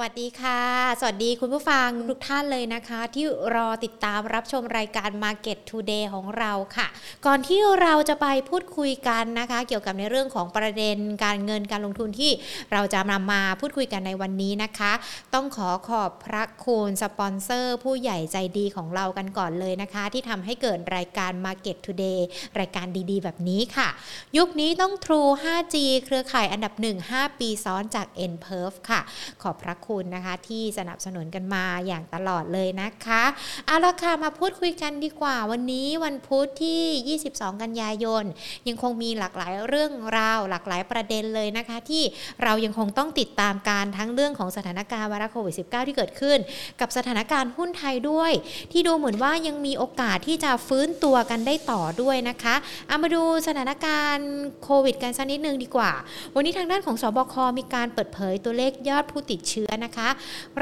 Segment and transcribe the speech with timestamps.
[0.00, 0.62] วัสดีค่ะ
[1.00, 3.24] สวัสดีคุณผู้ฟังทุกท่านเลยนะคะ ที่
[3.54, 6.86] รอติดตามรับชมรายการ Market Today ของเราค่ะ
[7.26, 12.32] ก่อนที่เราจะไปพูดคุยกันนะคะ เกี่ยวกับในเรื่องของประเด็นการเงินการลงทุนที่
[12.72, 14.92] เราจะนำมาพูดคุยกันในวันนี้นะคะ
[15.34, 22.20] ต้องขอขอบพระคุณสปอนเซอร์ ผู้ใหญ่ใจดีของเรากันก่อนเลยนะคะ ที่ทำให้เกิดรายการ Market Today
[22.60, 23.88] รายการดีๆ แบบนี้ค่ะ
[24.36, 29.00] ยุคนี้ต้อง True 5G เครือข่ายอันดับ 1 5 ปีซ้อนจาก n p e r f ค่ะ
[29.44, 33.22] ขอบพระคุณนะคะที่สนับสนุนกันมาอย่างตลอดเลยนะคะ
[33.66, 38.24] เอาละค่ะมาพูดคุยกันดีกว่า วันนี้วันพุธที่ 22 กันยายน
[38.68, 42.02] ยังคงมีหลากหลายเรื่องราว หลากหลายประเด็นเลยนะคะ ที่
[42.42, 46.38] เรายังคงต้องติดตามการทั้งเรื่องของสถานการณ์วาระโควิด -19 ที่เกิดขึ้น
[46.80, 48.32] กับสถานการณ์หุ้นไทยด้วย
[48.72, 52.54] ที่ดูเหมือนว่ายังมีโอกาสที่จะฟื้นตัวกันได้ต่อด้วยนะคะ
[52.88, 54.30] เอามาดูสถานการณ์
[54.62, 55.92] โควิดกันสักนิดนึงดีกว่า
[56.34, 60.08] วันนี้ทางด้านของสบคมีการเปิดเผยตัวเลขยอดผู้ติดเชื้อนะคะ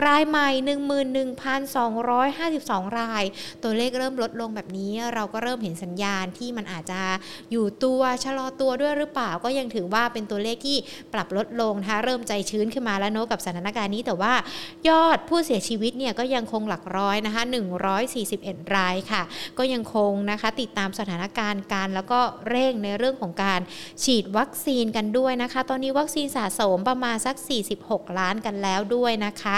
[0.05, 0.49] รายใหม่
[1.29, 3.25] 11,252 ราย
[3.63, 7.01] ตัวเลขเริ่มลดลงแบบนี้ เราก็เริ่มเห็นสัญญาณที่มันอาจจะ
[7.51, 10.77] อยู่ตัวชะลอตัวด้วยหรือเปล่าก็ยังถือว่าเป็นตัวเลขที่
[11.13, 14.35] ปรับลดลงนะคะเริ่มใจชื้นขึ้นมาแล้วเนอะกับสถานการณ์นี้แต่ว่า
[14.89, 17.43] ยอดผู้เสียชีวิตเนี่ยก็ยังคงหลักร้อยนะคะ
[18.09, 19.23] 141 รายค่ะ
[19.59, 23.61] ก็ยังคงนะคะติดตามสถานการณ์การแล้วก็เร่งในเรื่องของการ
[24.05, 27.37] ฉีดวัคซีนกันด้วยนะคะ ตอนนี้วัคซีนสะสมประมาณสัก
[27.77, 29.57] 46 ล้านกันแล้วด้วยนะคะ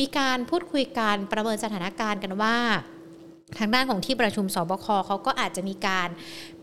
[0.00, 2.56] มีการพูดคุยกันประเมินสถานการณ์กันว่า
[3.58, 6.08] ทางด้านของที่ประชุมสบคเขาก็อาจจะมีการ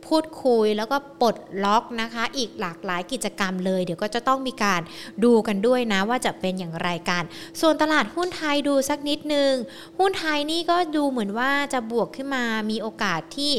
[0.08, 4.82] พูดคุยแล้วก็ปลดล็อกนะคะ อีกหลากหลายกิจกรรมเลย เดี๋ยวก็จะต้องมีการ
[5.24, 7.24] ดูกันด้วยนะว่าจะเป็นอย่างไรกัน
[7.62, 9.54] ส่วนตลาดหุ้นไทยดูสักนิดนึง
[10.00, 13.52] หุ้นไทยนี่ก็ดูเหมือนว่าจะบวกขึ้นมามีโอกาสที่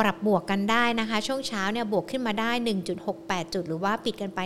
[0.00, 2.50] ปรับบวกกันได้นะคะ ช่วงเช้าเนี่ยบวกขึ้นมาได้
[3.02, 4.38] 1.68 จุด หรือว่าปิดกันไป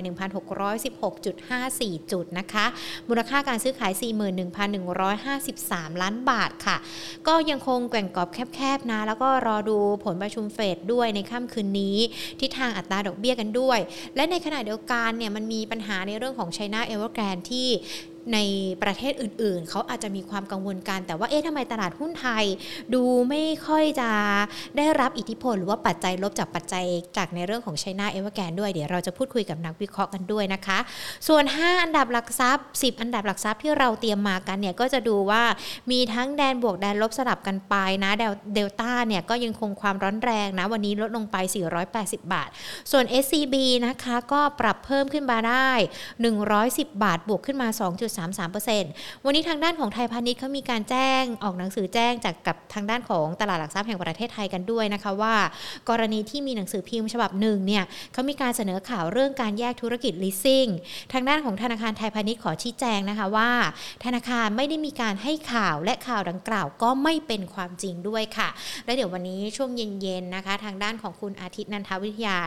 [0.87, 2.67] 1,616.54 จุดนะคะ
[3.09, 3.93] มูลค่าการซื้อขาย
[4.77, 6.77] 41,153 ล้านบาทค่ะ
[7.27, 11.97] ก็ยังคงแกว่งกรอบแคบๆนะ แล้วก็รอดูผลประชุมเฟดด้วยในค่ำคืนนี้
[12.39, 13.79] ที่ทางอัตราดอกเบี้ยกันด้วย
[14.17, 17.69] และในขณะเดียวกันเนี่ยมันมีปัญหาในเรื่องของ China Evergrande ที่
[18.32, 18.38] ใน
[18.82, 22.44] ประเทศอื่นๆ เขาอาจจะมีความกังวลกัน แต่ว่าเอ๊ะทำไมตลาดหุ้นไทย
[22.94, 24.10] ดูไม่ค่อยจะ
[24.76, 26.84] ได้รับอิทธิพล หรือว่าปัจจัยลบจากปัจจัย
[27.16, 30.78] จากในเรื่องของไชน่าเอเวอร์แกนด้วยเดี๋ยวเราจะพูดคุยกับนักวิเคราะห์กันด้วยนะคะ
[31.28, 35.43] ส่วน 5 อันดับหลักทรัพย์ 10 อันดับหลักทรัพย์ที่เราเตรียมมากันเนี่ยก็จะดูว่า
[35.91, 38.12] มีทั้งแดนบวกแดนลบสลับกันไปนะ
[38.54, 41.37] เดลต้าเนี่ยก็ยังคงความร้อนแรงนะ วันนี้ลดลงไป
[41.84, 42.48] 480 บาท
[42.91, 43.54] ส่วน SCB
[43.87, 45.70] นะคะก็ปรับเพิ่มขึ้นมาได้
[46.37, 55.34] 110 บาทบวกขึ้นมา 2 33%วันนี้ทางด้านของไทยพาณิชย์เขามีการแจ้งออกหนังสือแจ้งจากกับทางด้านของตลาดหลักทรัพย์แห่งประเทศไทยกันด้วยนะคะว่า
[55.88, 60.71] กรณีที่มีหนังสือพิมพ์ฉบับหนึ่งเนี่ยเขามีการเสนอข่าวเรื่องการแยกธุรกิจ leasing
[61.12, 63.50] ทางด้านของธนาคารไทยพาณิชย์ขอชี้แจงนะคะว่า
[64.05, 68.49] ธนาคารไม่ได้มีการให้ข่าวและข่าวดังกล่าวก็ไม่เป็นความจริงด้วยค่ะ
[68.84, 72.38] และเดี๋ยววันนี้ช่วงเย็นๆนะคะ ทางด้านของคุณอาทิตย์นันทวิทยา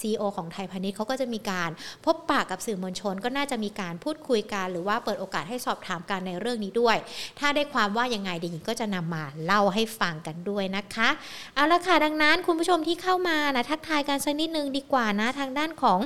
[0.00, 1.70] CEO ของไทยพาณิชย์เขาก็จะมีการ
[2.04, 6.96] พบปะกับสื่อมวลชนก็น่าจะมีการพูดคุยกันหรือว่าเปิดโอกาสให้สอบถามกันในเรื่องนี้ด้วย
[7.38, 11.08] ถ้าได้ความว่ายังไงเดี๋ยวหญิงก็จะนำมาเล่าให้ฟังกันด้วยนะคะ
[11.54, 15.98] เอาละค่ะดังนั้นคุณผู้ชมที่เข้ามานะทักทายกันสักนิดนึงดีกว่านะทางด้านของ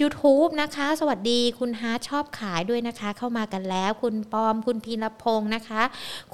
[0.00, 5.82] YouTube นะคะ สวัสดีคุณฮาร์ชอบขายด้วยนะคะ เข้ามากันแล้ว คุณปอม คุณพีรพงศ์นะคะ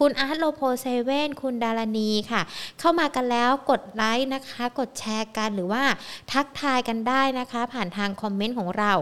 [0.01, 2.41] คุณอาร์ตโลโพเซเว่นคุณดารณีค่ะ
[2.81, 5.83] เข้ามากันแล้วกดไลค์นะคะ กดแชร์กันหรือว่า
[6.33, 8.93] ทักทายกันได้นะคะ ผ่านทางคอมเมนต์ของเรา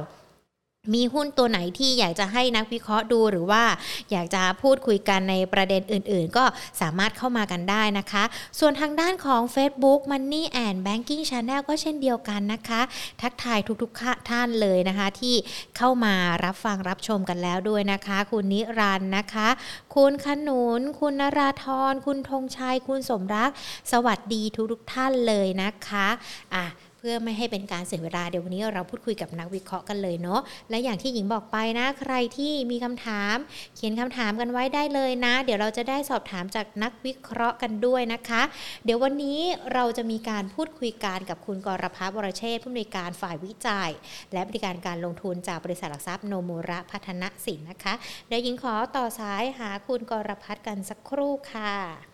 [0.95, 3.65] มีหุ้นตัวไหนที่อยากจะให้นักวิเคราะห์ดูหรือว่า
[4.11, 6.45] อยากจะพูดคุยกันในประเด็นอื่น ๆ ก็
[6.81, 8.25] สามารถเข้ามากันได้นะคะ
[8.59, 12.81] ส่วนทางด้านของ Facebook Money and Banking Channel ก็เช่นเดียวกันนะคะ
[13.23, 15.35] ทักทายทุกๆท่านเลยนะคะ ที่
[15.77, 19.49] เข้ามารับฟังรับชมกันแล้วด้วยนะคะ คุณนิรันนะคะ
[19.95, 23.51] คุณขนุน คุณนราธรคุณธงชัย คุณสมรัก
[23.93, 26.07] สวัสดีทุกๆท่านเลยนะคะ
[26.55, 26.65] อะ
[26.99, 30.41] เพื่อไม่ให้เป็นการเสียเวลาเดี๋ยววันนี้เราพูดคุยกับนักวิเคราะห์กันเลยเนาะ
[30.71, 33.37] และอย่างที่หญิงบอกไปนะ ใครที่มีคำถาม
[33.77, 38.43] เขียนคำถามกันไว้ได้เลยนะ เดี๋ยวเราจะได้สอบถามจากนักวิเคราะห์กันด้วยนะคะ
[38.85, 39.41] เดี๋ยววันนี้
[39.73, 43.91] เราจะมีการพูดคุยกันกับคุณกรพัฒน์วรเชษผู้อำนวยการฝ่ายวิจัย
[44.33, 47.95] และบริการการลงทุนจากบริษัทหลักทรัพย์โนมูระพัฒนสินนะคะ
[48.29, 52.08] เดี๋ยวหญิงขอต่อสายหาคุณกรพัฒน์กันสักครู่ค่ะ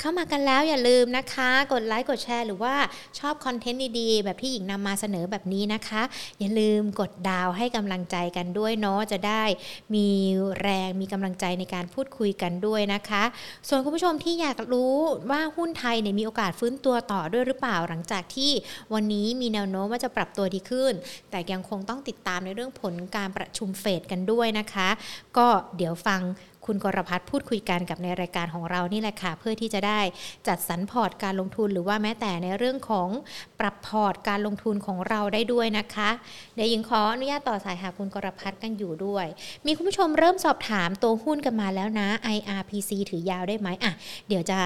[0.00, 2.74] เข้ามากันแล้วอย่าลืมนะคะ กดไลค์กดแชร์หรือว่า
[3.18, 6.02] ชอบคอนเทนต์ดีๆ แบบที่หญิงนำมาเสนอแบบนี้นะคะ
[6.38, 9.42] อย่าลืมกดดาวให้กำลังใจกันด้วยเนาะจะได้
[9.94, 10.08] มี
[10.60, 13.22] แรงมีกำลังใจในการพูดคุยกันด้วยนะคะ
[13.68, 14.94] ส่วนคุณผู้ชมที่อยากรู้
[15.30, 18.50] ว่าหุ้นไทยเนี่ยมีโอกาสฟื้นตัวต่อด้วยหรือเปล่าหลังจากที่
[18.94, 20.92] วันนี้มีแนวโน้มว่าจะปรับตัวดีขึ้น
[21.30, 24.88] แต่ยังคงต้องติดตามในเรื่องผลการประชุมเฟดกันด้วยนะคะ
[25.36, 25.46] ก็
[25.76, 26.22] เดี๋ยวฟัง
[26.66, 30.00] คุณกรพัฒน์พูดคุยกันกับในรายการของเรานี่แหละค่ะ เพื่อที่จะได้
[30.48, 33.08] จัดสรรพอร์ตการลงทุนหรือว่าแม้แต่ในเรื่องของ
[33.60, 36.10] ปรับพอร์ตการลงทุนของเราได้ด้วยนะคะ
[36.54, 39.26] เดี๋ยวยิงขออนุญาตต่อสายหาคุณกรพัฒน์กันอยู่ด้วย
[39.66, 43.92] มีคุณผู้ชมเริ่มสอบถามตัวหุ้นกันมาแล้วนะ IRPC ถือยาวได้ไหมอะ
[44.28, 44.58] เดี๋ยวจะ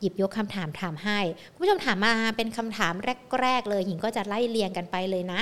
[0.00, 1.18] หยิบยกคำถามถามให้
[1.52, 2.94] คุณผู้ชมถามมาเป็นคำถาม
[3.40, 5.40] แรก ๆ เลยหญิงก็จะไล่เรียงกันไปเลยนะ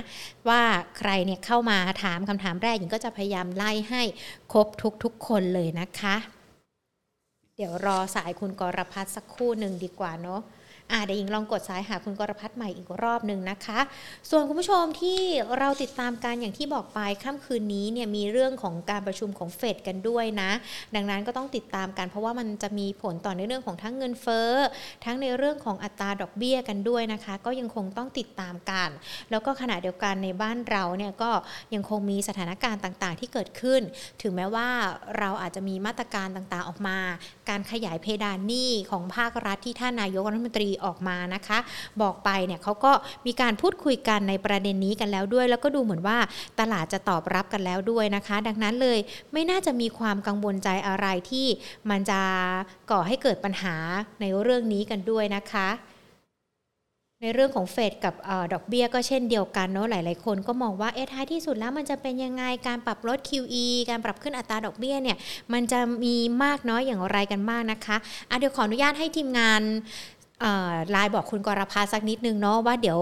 [0.49, 0.63] ว่า
[0.99, 4.03] ใครเนี่ยเข้ามาถามคำถามแรกหญิงก็จะพยายามไล่ให้
[4.53, 4.67] ครบ
[5.05, 6.02] ทุกๆคนเลยนะคะ
[7.57, 10.41] เดี๋ยวรอสายคุณกรพัฒสักครู่หนึ่งดีกว่าเนาะ
[10.93, 13.81] อ่าเดี๋ยวยิงลองกดสายหาคุณกรพัฒน์ใหม่อีกรอบหนึ่งนะคะ
[14.31, 15.21] ส่วนคุณผู้ชมที่
[15.59, 20.51] เราติดตามการอย่างที่บอกไปค่ำคืนนี้เนี่ยมีเรื่องของการประชุมของเฟดกันด้วยนะ
[20.95, 24.51] ดังนั้นก็ต้องติดตามกัน เพราะว่ามันจะมีผลต่อในเรื่องของทั้งเงินเฟ้อ
[25.05, 28.89] ทั้งในเรื่องของอัตราดอกเบี้ยกันด้วยนะคะ ก็ยังคงต้องติดตามกัน
[29.31, 31.31] แล้วก็ขณะเดียวกันในบ้านเราเนี่ยก็
[31.75, 33.81] ยังคงมีสถานการณ์ต่างๆ ที่เกิดขึ้น
[34.23, 34.69] ถึงแม้ว่า
[35.19, 36.99] เราอาจจะมีมาตรการต่างๆออกมา
[37.49, 41.59] การขยายเพดานหนี้ของภาครัฐที่ท่านนายกรัฐมนตรีออกมานะคะ
[42.03, 42.93] บอกไปเนี่ยเขาก็
[43.27, 46.19] มีการพูดคุยกันในประเด็นนี้กันแล้วด้วย แล้วก็ดูเหมือนว่า
[46.61, 48.99] ตลาดจะตอบรับกันแล้วด้วยนะคะ ดังนั้นเลย
[49.33, 51.47] ไม่น่าจะมีความกังวลใจอะไรที่
[51.91, 52.21] มันจะ
[52.91, 53.75] ก่อให้เกิดปัญหา
[54.21, 55.69] ในเรื่องนี้กันด้วยนะคะ
[57.25, 65.17] ในเรื่องของเฟดกับอดอกเบี้ยก็เช่นเดียวกันเนาะหลาย ๆ คนก็มองว่าเอ๊ะท้ายที่สุดแล้วมันจะเป็นยังไงการปรับลด QE การปรับขึ้นอัตราดอกเบี้ยเนี่ย
[65.53, 67.97] มันจะมีมากน้อยอย่างไรกันบ้างนะคะ
[68.31, 69.63] อะเดี๋ยวขออนุญาตให้ทีมงาน
[70.91, 73.01] ไลน์บอกคุณกรพัฒสักนิดนึงเนาะว่าเดี๋ยว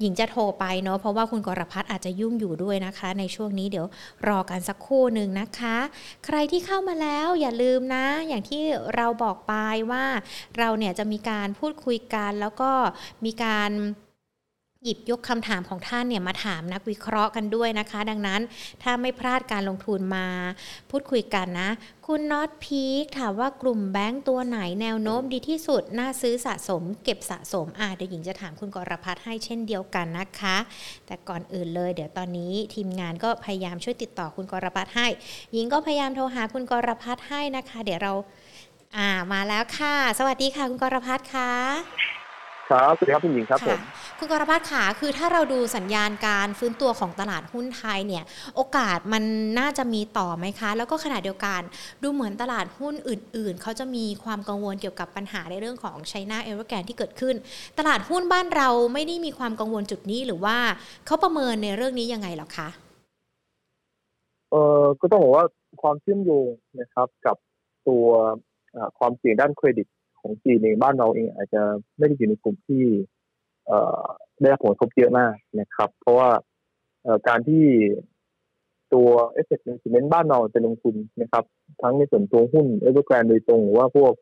[0.00, 3.86] หญิงจะโทรไปเนาะเพราะว่าคุณกรพัฒอาจจะยุ่งอยู่ด้วยนะคะ ในช่วงนี้เดี๋ยว
[4.28, 5.76] รอกันสักครู่หนึ่งนะคะ
[6.26, 8.62] ใครที่เข้ามาแล้วอย่าลืมนะ อย่างที่
[8.96, 9.54] เราบอกไป
[9.90, 10.04] ว่า
[10.58, 12.70] เราเนี่ยจะมีการพูดคุยกันแล้วก็
[13.24, 13.70] มีการ
[14.86, 18.40] หยิบยกคำถามของท่านเนี่ยมาถามนักวิเคราะห์กันด้วยนะคะ ดังนั้น
[18.82, 20.26] ถ้าไม่พลาดการลงทุนมา
[20.90, 21.70] พูดคุยกันนะ
[22.06, 30.56] คุณน็อตพีคถามว่ากลุ่มแบงก์ตัวไหนแนวโน้มดีที่สุด น่าซื้อสะสม เก็บสะสมอะเดี๋ยวหญิงจะถามคุณกรพัฒให้เช่นเดียวกันนะคะ
[31.06, 35.06] แต่ก่อนอื่นเลย เดี๋ยวตอนนี้ทีมงานก็พยายามช่วยติดต่อคุณกรพัฒให้
[35.52, 38.12] หญิงก็พยายามโทรหาคุณกรพัฒให้นะคะ เดี๋ยวเรา
[38.96, 42.15] อ่ามาแล้วค่ะ สวัสดีค่ะ คุณกรพัฒค่ะ
[42.68, 43.78] ครับสวัสดีครับคุณหญิงครับผม
[44.18, 48.24] คุณกรพัฒน์ขาคือถ้าเราดูสัญญาณการฟื้นตัวของตลาดหุ้นไทยเนี่ย
[48.56, 49.22] โอกาสมัน
[49.58, 51.60] น่าจะมีต่อไหมคะ แล้วก็ขณะเดียวกัน
[52.02, 57.34] ดูเหมือนตลาดหุ้นอื่น ๆ เขาจะมีความกังวลเกี่ยวกับปัญหาในเรื่องของไชน่าเอเวอร์แกนที่เกิดขึ้น
[57.78, 60.56] ตลาดหุ้นบ้านเราไม่ได้มีความกังวลจุดนี้หรือว่า
[61.06, 62.68] เขาประเมินในเรื่องนี้ยังไงหรอคะ
[64.50, 65.44] เออก็ต้องบอกว่า
[65.82, 66.48] ความเชื่อมโยง
[66.80, 67.36] นะครับกับ
[67.88, 68.06] ตัว
[68.98, 69.86] ความเสี่ยงด้านเครดิต
[70.26, 71.62] ของจีนในบ้านเราเองอาจจะ
[71.98, 72.82] ไม่ได้อยู่ในกลุ่มที่
[74.40, 76.28] ได้รับผลกระทบเยอะมากนะครับ เพราะว่า
[77.28, 77.64] การที่
[78.94, 81.44] ตัว asset management บ้านเราจะลงทุนนะครับ
[81.82, 84.12] ทั้งในส่วนตัวหุ้นเอเวอร์แกรนโดยตรงหรือว่าพวก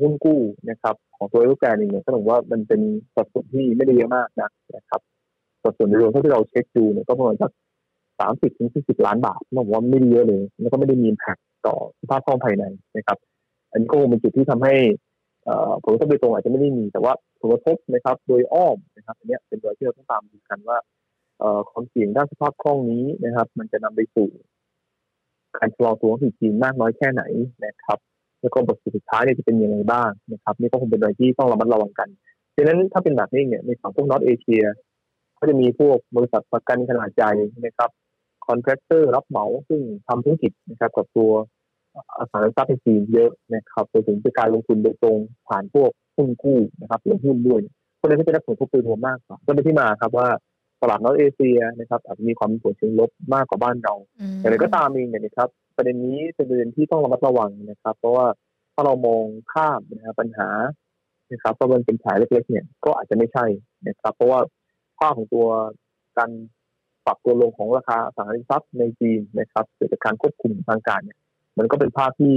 [0.00, 0.40] หุ้นกู้
[0.70, 2.80] นะครับ ของตัวเอเวอร์แกรนเองเนี่ยก็ถือว่ามันเป็น
[3.14, 5.00] สัดส่วนที่ไม่ได้เยอะมากนะนะครับ
[5.62, 7.50] สัดส่วนโดยรวมที่เราเช็คดูเนี่ยก็ประมาณสัก
[8.20, 12.64] สามสิบถึงสี่สิบล้านบาทต้องบอกว่าไม่ได้เยอะเลย แล้วก็ไม่ได้ impact ต่อสภาพคล่องภายใน
[12.96, 13.18] นะครับ
[13.70, 14.74] อันนี้ก็คงเป็นจุดที่ทำให้
[15.84, 20.78] ผลกระทบโดยตรงอาจจะไม่ได้มีแต่ว่าผลกระทบนะครับ โดยอ้อมนะครับอันนี้เป็นตัวที่เราต้องตามดูกันว่า
[21.70, 24.28] ความเสี่ยงด้านสภาพคล่องนี้นะครับ มันจะนำไปสู่
[25.56, 27.22] การชะลอตัวของจีนมากน้อยแค่ไหน
[27.64, 27.98] นะครับ
[28.40, 32.08] แล้วก็บทสุดท้ายเนี่ยจะเป็นยังไงบ้างนะครับ นี่ก็คงเป็นอะไรที่ต้องระมัดระวังกัน
[32.56, 34.62] ดังนั้นถ้าเป็นแบบนี้เนี่ยในฝั่งพวกนอตเอเชีย
[35.38, 37.32] ก็จะมีพวกบริษัทประกันขนาดใหญ่
[37.64, 37.90] นะครับ
[38.46, 41.30] คอนแทคเตอร์รับเหมาซึ่งทำธุรกิจนะครับ กับตัว
[42.16, 45.18] อสังหาริมทรัพย์ในจีนเยอะนะครับรวมถึงเป็นการลงทุนโดยตรง
[45.48, 47.60] ผ่านพวกหุ้นกู้นะครับหรือหุ้นด้วย
[48.00, 50.28] คนนี้ก็จะได้ผลกระทบโดยรวมมากกว่าก็เป็นที่มาครับว่า
[50.82, 53.94] ตลาดนอตเอเชียนะครับอาจจะมีความผลเชิงลบมากกว่าบ้านเรา
[54.36, 58.26] แต่ไรก็ตามเองเนี่ยนะครับ ประเด็นนี้เป็นประเด็นที่ต้องระมัดระวังนะครับ เพราะว่า
[58.74, 60.48] ถ้าเรามองข้ามนะครับปัญหา
[61.32, 63.44] นะครับเพราะมันเป็นแผลเล็กๆเนี่ยก็อาจจะไม่ใช่
[63.88, 64.40] นะครับ เพราะว่า
[64.98, 65.46] ภาพของตัว
[66.18, 66.30] การ
[67.06, 71.18] ปรับตัวลงของราคาสังหาริมทรัพย์ในจีนนะครับเกิดจากการควบคุมทางการเนี่ย
[71.60, 72.34] มันก็เป็นภาพที่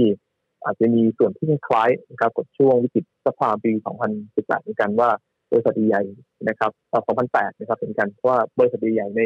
[0.64, 3.70] อาจจะมีส่วนที่คล้ายนะครับกับช่วงวิกฤตสภาปี
[4.16, 5.10] 2018เหมือนกันว่า
[5.50, 6.02] บริษัทใหญ่
[6.48, 6.70] นะครับ
[7.12, 9.22] 2008 นะครับเหมือนกันว่าบริษัทใหญ่ใน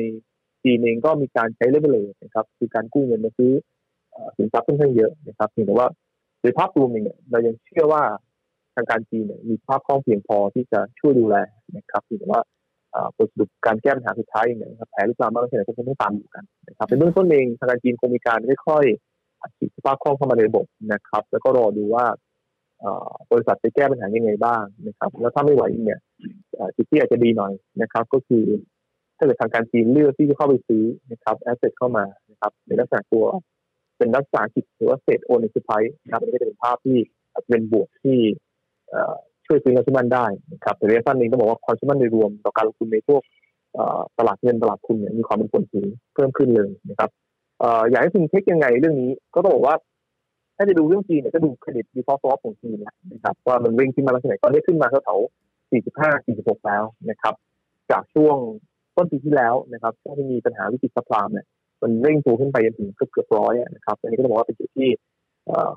[0.65, 3.53] จีนเองก็มีการใช้เลเวลเลยนะครับคือการกู้เงินมาซื้อ
[4.37, 5.89] สินทรัพย์ค่อนข้างเยอะนะครับเพียงแต่ว่า
[6.41, 8.03] โดยภาพรวมเนี่ยเรายังเชื่อว่า
[8.75, 11.37] ทางการจีนเนี่ยมีภาพคล่องเพียงพอที่จะช่วยดูแล
[11.77, 12.41] นะครับถือว่า
[13.17, 19.08] ผลสรุปการแก้ปัญหาสุดท้ายเนี่ยแผลลุกลามมากแค่ไหนก็คงต้องตามดูกันนะครับเป็นเบื้องต้นเองทางการจีนคงมีการค่อยๆ
[19.41, 22.05] อัดฉีดสภาพคล่องเข้ามาในระบบนะครับ แล้วก็รอดูว่า
[23.31, 26.01] บริษัทจะแก้ปัญหายังไงบ้างนะครับ แล้วถ้าไม่ไหวเนี่ย
[26.77, 27.53] จุดที่อาจจะดีหน่อย
[27.83, 28.45] นะครับ ก็คือ
[29.17, 33.25] ถ้าเกิดทางการจีนเลือกที่จะเข้าไปซื้อนะครับแอสเซทเข้ามานะครับ ในลักษณะตัว
[33.99, 36.97] เป็นรักษากิจหรือว่าเศษโอนในสุดท้ายนะครับนี่ก็จะเป็นภาพที่
[37.49, 38.19] เป็นบวกที่
[39.47, 43.23] ช่วยซื้อคอนซูมันได้นะครับแต่เระยะสั้นนี้ต้องบอกว่าคอนซูมันโดยรวมต่อการลงทุนในพวก
[44.19, 47.11] ตลาดเงินตลาดทุนเนี่ยมีความเป็นผลสูงเพิ่มขึ้นเลยนะครับ
[47.91, 49.77] อยากให้คุณเช็คยังไงเรื่องนี้ ก็ต้องบอกว่า
[50.57, 52.79] ถ้าจะดูเรื่องจีนเนี่ยก็ดู credit default swap ของจีน
[53.13, 57.35] นะครับว่ามันวิ่งขึ้นมาแค่ไหนตอนนี้ขึ้นมาแถวๆ45 46 แล้วนะครับ
[57.91, 58.37] จากช่วง
[58.97, 61.47] ต้นปีที่แล้วนะครับช่วงที่มีปัญหาวิกฤต subprime เนี่ย
[61.83, 64.89] มันเร่งตัวขึ้นไปจนถึงเกือบเกือบร้อยนะครับอันนี้ก็ต้องบอกว่าเป็นจุดที่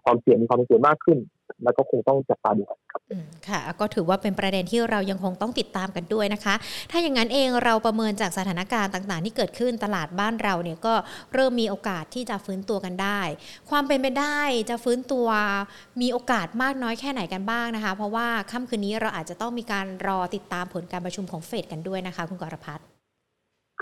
[0.04, 1.18] ความเสี่ยงมีความเสี่ยงมากขึ้น
[1.64, 3.02] แล้วก็คงต้องจับตาดูครับ
[3.48, 6.56] ค่ะ ก็ถือว่าเป็นประเด็นที่เรายังคงต้องติดตามกันด้วยนะคะ
[6.92, 10.94] ถ้าอย่างนั้นเองเราประเมินจากสถานการณ์ต่างๆ ที่เกิดขึ้นตลาดบ้านเราเนี่ยก็
[11.34, 13.20] เริ่มมีโอกาสที่จะฟื้นตัวกันได้
[13.70, 14.40] ความเป็นไปได้
[14.70, 15.28] จะฟื้นตัว
[16.02, 22.86] มีโอกาสมากน้อยแค่ไหนกันบ้างนะคะ เพราะว่าค่ำคืนนี้เราอาจจะต้องมีการรอติดตามผลการประชุมของเฟดกันด้วยนะคะคุณกรพัฒน์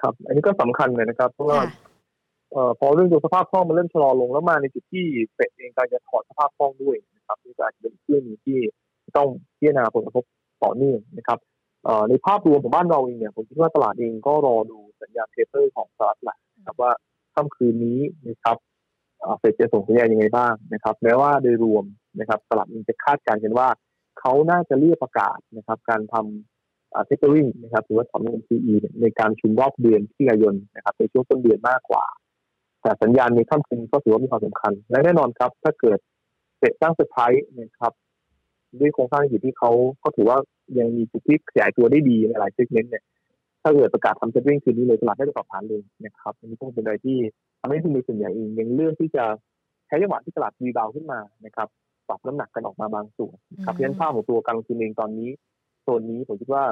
[0.02, 1.62] ครับ อันนี้ก็สำคัญเลยนะครับ เพราะว่า
[2.80, 6.98] พอเรื่องตัวสภาพคล่องมันเริ่มชะลอลงแล้วมาในจุดที่เฟดเองการจะถอดสภาพคล่องด้วย
[7.30, 8.60] นะครับนี่ก็อาจจะเป็นเรื่องที่
[9.18, 10.24] ต้องพิจารณาผลกระทบ
[10.64, 11.40] ต่อเนื่องนะครับ
[12.10, 16.92] ในภาพรวมของบ้านเราเองเนี่ยผมคิดว่าตลาดเองก็รอดูสัญญาณเทเตอร์ของสหรัฐแหละนะครับว่า
[17.36, 18.58] ค่ำคืนนี้นะครับ
[19.40, 21.86] เฟดจะส่งสัญญาณยังไงบ้างนะครับแม้ว่าโดยรวม
[22.20, 23.68] นะครับตลาดเองจะคาดการณ์กันว่า
[24.20, 32.06] เขาน่าจะเรียกประกาศนะครับ การทำเทคโนโลยีนะครับหรือว่าถอนเงิน PE ในการชุมรอบเดือนที่กายนนะครับในช่วงต้นเดือนมากกว่า
[32.82, 36.00] แต่สัญญาณในค่ำคืนก็ถือว่ามีความสำคัญ และแน่นอนครับ ถ้าเกิด
[36.60, 37.94] เสร็จสร้างเซอร์ไพรส์นะครับ
[38.80, 39.72] ด้วยโครงสร้างอยู่ที่เขา
[40.04, 40.38] ก็ถือว่า
[40.80, 43.04] ยังมีจุดที่ขยายตัวได้ดีในหลายเซกเมนต์เนี่ย
[43.64, 47.18] ถ้าเกิดประกาศทำเซ็ตวิ่งคืนนี้เลยตลาดได้ปรับฐานเลยนะครับอันนี้ก็เป็นอะไรที่
[47.62, 49.24] ทำให้ทุนในส่วนใหญ่เองยังเลือกที่จะ
[49.88, 51.68] ใช้จังหวะที่ตลาดรีบาวขึ้นมานะครับ
[52.08, 53.36] ปรับน้ำหนักกันออกมาบางส่วน
[53.66, 55.30] ครับเพราะฉะนั้นภาพของตัวการลงทุนเองตอนนี้
[55.82, 56.64] โซนนี้ผมคิดว่า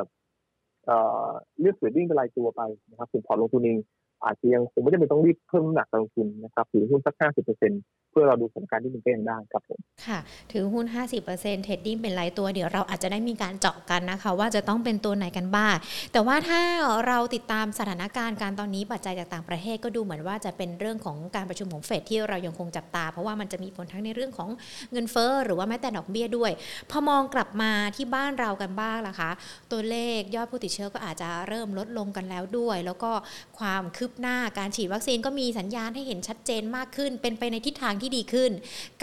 [1.60, 3.78] เลือกเทรดดิ้งเป็นรายตัวไปนะครับส่วนพอร์ตลงทุนเอง
[4.26, 10.20] อาจจะยังคงไม่จำเป็นต้องรีบเพิ่มน้ำหนักการลงทุนนะครับถือหุ้นสัก 50%เพื่อเราดูสถานการที่มันเป็นได้ครับผมค่ะ
[10.52, 10.86] ถือหุ้น
[11.26, 15.76] 50%เทรดดิ้งเป็นรายตัวเดี๋ยวเราอาจจะได้มีการเจาะกันนะคะ ว่าจะต้องเป็นตัวไหนกันบ้าง
[16.14, 16.62] แต่ว่าถ้า
[17.08, 24.50] เราติดตามสถานการณ์การตอนนี้ปัจจัยจากต่างประเทศก็ดูเหมือนว่าจะเป็นเรื่องของการประชุมของเฟดที่เรายังคงจับตา เพราะว่ามันจะมีผลทั้งในเรื่องของ
[24.92, 26.52] เงินเฟ้อหรือว่าแม้แต่ดอกเบี้ยด้วย
[26.90, 29.32] พอมองกลับมาที่บ้านเรากันบ้างล่ะคะ
[29.72, 33.12] ตัวเลขยอดผู้ติดเชื้อก็อาจจะเริ่มลดลงกันแล้วด้วย แล้วก็
[33.60, 38.52] ความคืบหน้าการฉีดวัคซีนก็มีสัญญาณให้เห็นชัดเจนมากขึ้น เป็นไปในทิศทางที่ดีขึ้น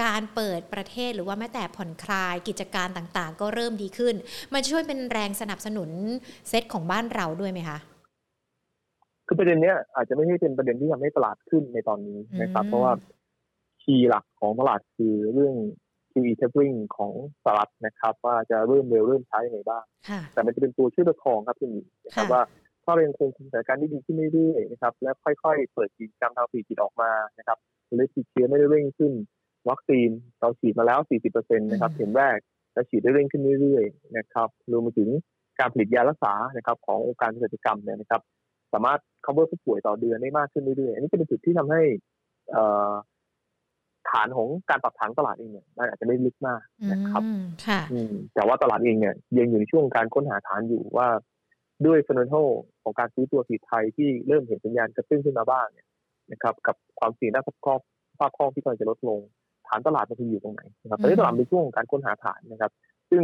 [0.02, 4.14] การเปิดประเทศหรือว่าแม้แต่ผ่อนคลายกิจการต่างๆ ก็เริ่มดีขึ้น
[4.54, 5.90] มันช่วยเป็นแรงสนับสนุน
[6.48, 7.78] เซตของบ้านเราด้วยไหมคะ
[9.26, 12.92] คือประเด็นเนี้ยอาจจะไม่ใช่เป็นประเด็นที่ทำให้ตลาดขึ้นในตอนนี้นะครับ เพราะว่า
[13.82, 15.54] คีย์หลักของตลาดคือเรื่อง
[16.12, 19.84] QE tapering ของสหรัฐนะครับ ว่าจะเริ่มเร็วเริ่มช้ายังไงบ้าง
[20.32, 22.42] แต่มันจะเป็นตัวช่วยประคองครับคุณหญิงนะครับว่า
[22.84, 29.12] ถ้าเรายังคงคุมสถานการณ์ที่ดีขึ้นเรื่อยๆนะครับ และค่อยๆ เปิดกิจกรรมทางเศรษฐกิจออกมานะครับตัว เลขติดเชื้อไม่ได้เร่งขึ้น
[29.70, 30.10] วัคซีน
[30.40, 32.38] เราฉีดมาแล้ว 40%นะครับเข็มแรก
[32.72, 35.10] และฉีดได้เร่งขึ้นเรื่อยๆนะครับรวมไปถึง
[35.58, 38.22] การผลิตยารักษานะครับขององค์การเกษตรกรรมเนี่ยนะครับ
[38.72, 41.82] สามารถ cover ผู้ป่วยต่อเดือนได้มากขึ้นเรื่อยๆ อันนี้เป็นจุดที่ทำให้
[44.10, 47.22] ฐานของการปรับฐานตลาดเองเนี่ยอาจจะไม่ลึกมากนะครับ
[48.34, 51.08] แต่ว่าตลาดเองเนี่ยยังอยู่ในช่วงการค้นหาฐานอยู่ว่า
[51.86, 52.48] ด้วยฟันเดนทัล
[52.82, 55.86] ของการซื้อตัวสีไทยที่เริ่มเห็นสัญญาณกระตุ้นขึ้นมาบ้างเนี่ย
[56.32, 57.80] นะครับกับความเสี่ยงด้านสภาพ
[58.18, 59.18] ภาพคล่องที่กำลังจะลดลง
[59.68, 62.72] ฐานตลาดมันจะอยู่ตรงไหนนะครับตอนนี้ตลาดเป็นช่วงการค้นหาฐานนะครับ
[63.10, 63.22] ซึ่ง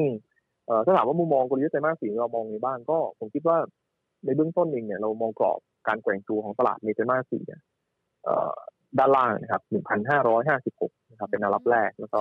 [0.85, 3.57] ถ้าถามว่ามุมมองกลยุทธ์ไตรมาสสี่เรามองในบ้างก็ผมคิดว่า
[4.25, 7.61] ในเบื้องต้นเองเนี่ยเรามองกรอบการแกว่งตัวของตลาดในไตรมาสสี่เนี่ย
[8.99, 12.21] ด้านล่างนะครับหนึ่งพันห้าร้อยห้าสิบหกนะครับเป็นแนวรับแรกแล้วก็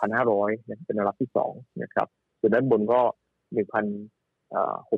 [0.00, 0.50] พันห้าร้อย
[0.86, 1.52] เป็นแนวรับที่สอง
[1.82, 2.08] นะครับ
[2.40, 3.00] ส่วนด้านบนก็
[3.52, 3.84] หนึ่งพัน
[4.88, 4.92] ห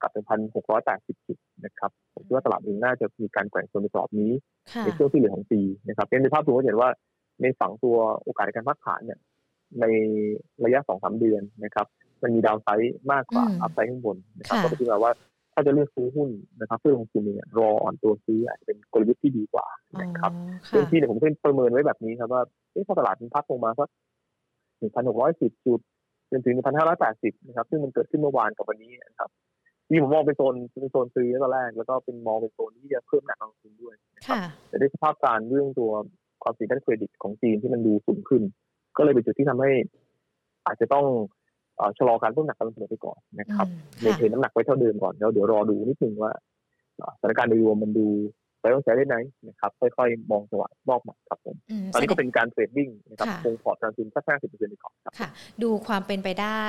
[0.00, 4.32] กร้อยห้าสิบหกกับเป็นพันหกร้อยแปดสิบจุดนะครับผมคิดว่าตลาดเองน่าจะมีการแกว่งโซนในกรอบนี้
[4.84, 6.88] ในช่วงที่เหลือของปีนะครับเป็นในภาพรวมก็เห็นว่า
[7.42, 9.18] ในฝั่งตัวโอกาสในการพักฐานเนี่ย
[9.80, 9.84] ใน
[10.64, 11.86] ระยะสองสามเดือนนะครับ
[12.22, 15.12] มันมีดาวไซด์มากกว่าอัพไซด์ข้างบนนะครับก็คิดว่า
[15.54, 19.66] ถ้าจะเลือกซื้อหุ้นนะครับเพื่อลงทุนเนี่ยรออ่อนตัวซื้ออาจจะเป็นกลยุทธ์ที่ดีกว่า
[20.02, 20.32] นะครับ
[20.70, 22.42] เรื่องที่เนี่ยผมเป็นประเมินไว้แบบนี้ครับว่า
[22.88, 23.88] ถ้าตลาดมันพักลงมาสัก
[24.78, 25.80] หนึ่งพันหกร้อยสิบจุด
[26.30, 26.54] จนถึง
[27.00, 29.28] 1,580นะครับ ซึ่งมันเกิดขึ้นเมื่อวานกับวันนี้นะครับ
[29.88, 33.94] ที่ผมมองเป็นโซนเป็นโซนซื้อตอนแรก แล้วก็เป็นมองเป็นโซนที่จะเพิ่มหนักลงทุนด้วย
[34.26, 35.90] ครับแต่ด้วยสภาพการเรื่องตัว
[36.42, 38.42] ความเสี่ยงด้านเครดิตของจีนที่มันดูสูงขึ้น
[38.96, 39.70] ก็เลยเป็นจุดที่ทำให้
[40.66, 41.06] อาจจะต้อง
[41.98, 43.66] ชะลอการเพิ่มหนักการลงทุนไปก่อนนะครับ
[44.00, 46.32] เมนเทนน้ำหนักไว้เท่าเดิมก่อนแล้วเดี๋ยวรอดูนิดนึงว่า
[47.20, 48.06] สถานการณ์โดยรวมมันดู
[48.60, 49.16] ไปต้องใช้ได้ไหม
[49.48, 51.56] นะครับ ค่อยๆ มองจังหวะรอบใหม่ครับผม
[51.92, 55.30] ตอนนี้ก็เป็นการ trading นะครับคงพอร์ตการลงทุนสักห้าสิบเปอร์เซ็นต์ก่อนครับ
[55.62, 56.66] ดูความเป็นไปได้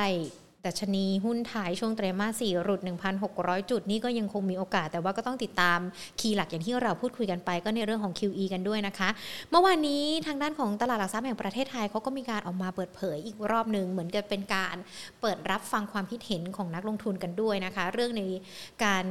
[0.65, 2.81] ดัชนีหุ้นไทยช่วงไตรมาส4ลุ้น
[3.25, 5.79] 1,600 จุดนี่ก็ยังคงมีโอกาส แต่ว่าก็ต้องติดตาม
[6.19, 9.09] key หลักอย่างที่เราพูดคุยกันไป ก็ในเรื่องของ QE กันด้วยนะคะ
[9.49, 14.75] เมื่อวานนี้ทางด้านของตลาดหลักทรัพย์แห่งประเทศไทยเขาก็มีการออกมาเปิดเผยอีกรอบหนึ่งเหมือนกับเป็นการ
[15.21, 18.23] เปิดรับฟังความคิดเห็นของนักลงทุนกันด้วยนะคะ เรื่องใน
[18.83, 19.03] การ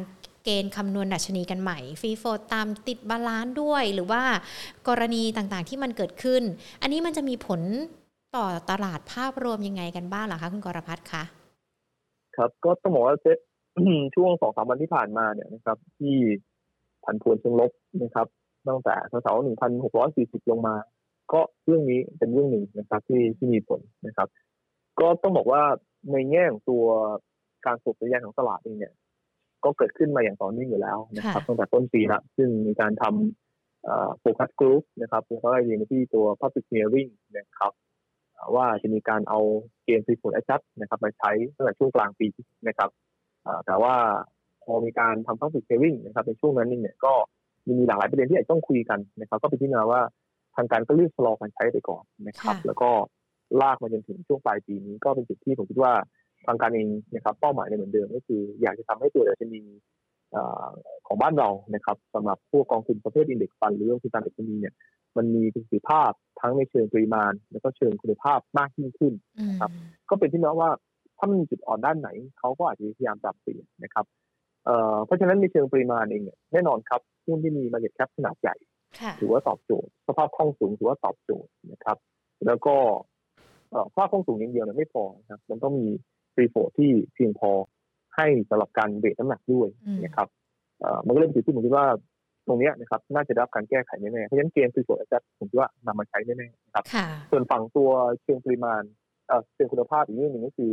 [0.44, 4.22] เกณฑ์คำนวณดัชนีกันใหม่ free float adjusted balance ด้วย หรือว่า
[4.88, 6.42] กรณีต่างๆที่มันเกิดขึ้น
[6.82, 7.60] อันนี้มันจะมีผล
[8.36, 11.24] ต่อตลาดภาพรวมยังไงกันบ้างล่ะคะคุณกรพัฒน์คะ
[12.38, 13.38] ครับ ก็ต้องบอกว่าเซ็ต
[14.16, 16.16] ช่วงสองสามวันที่ผ่านมาเนี่ยนะครับ ที่
[17.04, 17.70] ผันผวนเชิงลบ
[18.02, 18.26] นะครับ
[18.68, 20.74] ตั้งแต่แถวๆหนึ่งพันหกร้อยสี่สิบลงมา
[21.32, 24.28] ก็เรื่องนี้เป็นเรื่องหนึ่งนะครับ ที่ที่มีผลนะครับ
[25.00, 25.62] ก็ต้องบอกว่า
[26.12, 26.84] ในแง่ของตัว
[27.66, 28.94] การสูบสัญญาณของตลาดเองเนี่ย
[29.64, 37.72] ก็เกิดขึ้นมาอย่างต่อเนื่องอยู่แล้วนะครับตั้งแต่ต้นปีละซึ่งมีการทำ focus group นะครับแล้วก็ไล่เรียงที่ตัว public hearing นะครับ
[38.54, 39.40] ว่าจะมีการเอา
[39.84, 42.28] เกณฑ์ free float adjust นะครับมาใช้ตั้งแต่ช่วงกลางปี
[42.68, 42.90] นะครับ
[43.66, 43.94] แต่ว่า
[44.64, 47.12] พอมีการทำ public hearing นะครับในช่วงนั้นนี่เนี่ยก็
[47.68, 50.00] มีหลากหลายประเด็นที่อาจต้องคุยกันนะครับก็เป็นที่มาว่า
[50.56, 52.90] ทางการก็เลือกชะลอการใช้ไปก่อนนะครับ แล้วก็
[53.60, 55.92] ลากมาจนถึงช่วงปลายปีนี้ก็เป็นจุดที่ผมคิดว่า
[56.46, 59.62] ทางการเองนะครับเป้าหมายในเหมือนเดิมก็คืออยากจะทำให้ตัวดัชนี
[61.06, 64.74] ของบ้านเรานะครับสำหรับพวกกองทุนประเภทอินเด็กซ์ฟันหรือองค์การดัชนีเนี่ย
[65.18, 66.10] มันมีประสิทธิภาพ
[66.40, 69.12] ทั้งในเชิงปริมาณ แล้วก็เชิงคุณภาพมากยิ่งขึ้น
[69.48, 69.70] นะครับ
[70.10, 70.70] ก็เป็นที่มาว่า
[71.18, 72.08] ถ้ามันมีจุดอ่อนด้านไหน
[72.38, 74.06] เขาก็อาจจะพยายามปรับเปลี่ยนนะครับ
[75.04, 78.54] เพราะฉะนั้นในเชิงปริมาณเองเนี่ยแน่นอนครับหุ้นที่มี market cap ขนาดใหญ่
[79.20, 81.96] ถือว่าตอบโจทย์สภาพคล่องสูงถือว่าตอบโจทย์นะครับ
[82.46, 82.74] แล้วก็
[83.90, 85.88] สภาพคล่องสูงอย่างเดียวเนี่ยไม่พอนะครับ มันต้องมี
[86.34, 87.50] free float ที่เพียงพอ
[88.16, 89.68] ให้สำหรับการเบรกน้ำหนักด้วย
[90.04, 90.28] นะครับ
[91.06, 91.86] มันก็เลยเป็นจุดที่ผมคิดว่า
[92.48, 96.84] ตรงนี้นะครับน่าจะได้รับการแก้ไขแน่ๆเพราะฉะนั้นเกณฑ์คือส่วนอาจารย์ผมคิดว่านำมาใช้แน่ๆนะครับ
[97.30, 97.90] ส่วนฝั่งตัว
[98.22, 98.82] เชิงปริมาณ
[99.54, 100.72] เชิงคุณภาพอีกเรื่องหนึ่งก็คือ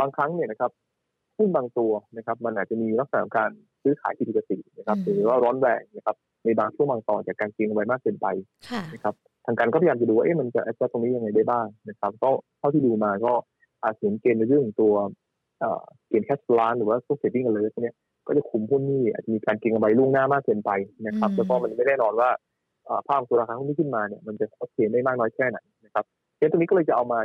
[0.00, 0.70] บางครั้งเนี่ยนะครับ
[1.38, 3.50] หุ้นบางตัวนะครับมันอาจจะมีลักษณะการ
[3.82, 8.26] ซื้อขายผิดปกตินะครับหรือว่าร้อนแรงนะครับในบางช่วงบางตอนจากการเก็งกำไรมากเกินไป
[8.94, 9.14] นะครับ
[9.46, 13.32] ทางการก็พยายามจะดูว่าเอ๊ะมันจะ adjust รงนี้ยังไงได้บ้างนะครับก็เท่าที่ดูมาก็
[13.82, 14.94] อาจเห็นเกณฑ์ในเรื่องตัว
[16.08, 17.92] เกณฑ์ cash balance หรือว่าพวก trading อะไรพวกนี้
[18.26, 20.70] ก็จะคุมหุ้นนี่อาจจะมีการเก็งกำไรล่วงหน้ามากเกินไป
[21.06, 22.30] นะครับแล้วก็มันไม่แน่นอนว่า
[23.08, 26.04] ภาพตัวราคาหุ้นที่ขึ้นมาเนี่ยมันจะโอเคได้มากน้อยแค่ไหนนะครับ
[26.36, 27.20] เรื่องตรงนี้ก็เลยจะเอามา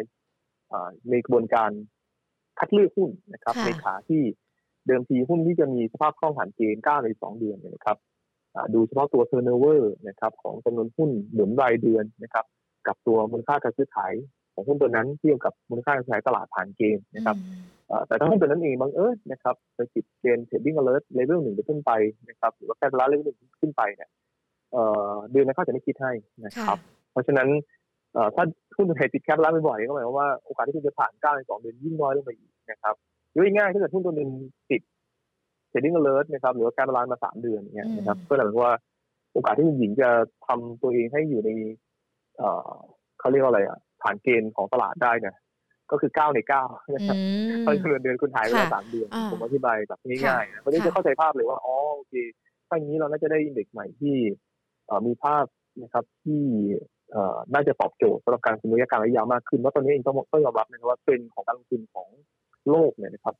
[1.09, 1.71] ในกระบวนการ
[2.59, 4.21] คัดเลือกหุ้นนะครับ ในขาที่
[4.87, 7.97] เดิมทีหุ้นที่จะมีสภาพคล่องผ่านเกณฑ์9ใน 2 เดือนนะครับ
[8.73, 12.45] ดูเฉพาะตัว turnover นะครับของจำนวนหุ้นหมุนรายเดือนนะครับ
[12.87, 14.13] กับตัวมูลค่าการซื้อขาย
[14.53, 17.35] ของหุ้นตัวนั้นเทียบกับมูลค่าการซื้อขายตลาดผ่านเกณฑ์นะครับ
[18.07, 21.91] แต่ถ้าหุ้นตัวนั้นเองบังเอิญนะครับไปติดเกณฑ์ trading alert level หนึ่งไปขึ้นไป
[22.29, 24.09] นะครับหรือว่าแค่ละเลเวลหนึ่งขึ้นไปเนี่ย
[25.31, 26.11] เดือนนั้นเขาจะไม่คิดให้
[26.45, 26.77] นะครับ
[27.11, 27.47] เพราะฉะนั้น
[28.35, 28.43] ถ้า
[28.77, 32.95] หุ้นไทยติดแคปร้านบ่อยๆก็หมายความว่าโอกาสที่คุณจะผ่านก้าในสองเดือนยิ่งน้อยลงไปอีกนะครับ
[33.35, 34.29] ยกง่ายๆถ้าเกิดหุ้นตัวหนึ่ง
[34.71, 34.81] ติด
[35.69, 38.73] เทรดดิ้งอเลอร์นะครับหรือว่าการร้านมาสามเดือนเนี่ยนะครับก็หมายความว่า
[39.33, 40.09] โอกาสที่คุณหญิงจะ
[40.47, 41.49] ทำตัวเองให้อยู่ใน
[43.19, 45.35] เขาเรียกว่าอะไรอะ ผ่านเกณฑ์ของตลาดได้เนี่ย
[45.91, 47.17] ก็คือเก้าในเก้านะครับ
[47.59, 52.13] เพราะเดือนเดือนคุณหายไปแล้วสามเดือน ผมอธิบายแบบง่ายๆนะเพราะนี้จะเข้าใจภาพเลยว่าอ๋อโอเค
[52.67, 54.15] ถ้าอย่างนี้เราน่าจะได้อินเด็กซ์ใหม่ที่
[55.07, 55.45] มีภาพ
[55.83, 56.43] นะครับที่
[57.53, 62.07] น่าจะตอบโจทย์สำหรับการสมุยการระยะยาวมากขึ้นว่าตอนนี้เองต้องต้องยอมรับนะครับว่าเป็นของการลงทุนของ
[62.69, 63.35] โลกเนี่ยนะครับ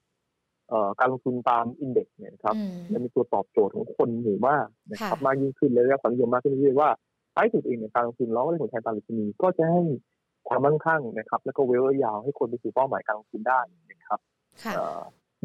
[1.00, 2.56] การลงทุนตามอินเด็กซ์เนี่ยนะครับ
[2.92, 6.90] มันมีตัวตอบโจทย์ของคนหมู่มากนะครับมากยิ่งขึ้นเลยและความนิยมมากขึ้นเรื่อยๆว่า
[7.36, 9.82] ท้ายสุดเองเนี่ยการลงทุนล้อในผลแทนตลาดนีก็จะให้
[10.48, 13.60] ความมั่งคั่งนะครับ แล้วก็เวลยาวให้คนไปสู่เป้าหมายการลงทุนได้
[13.92, 14.20] นะครับ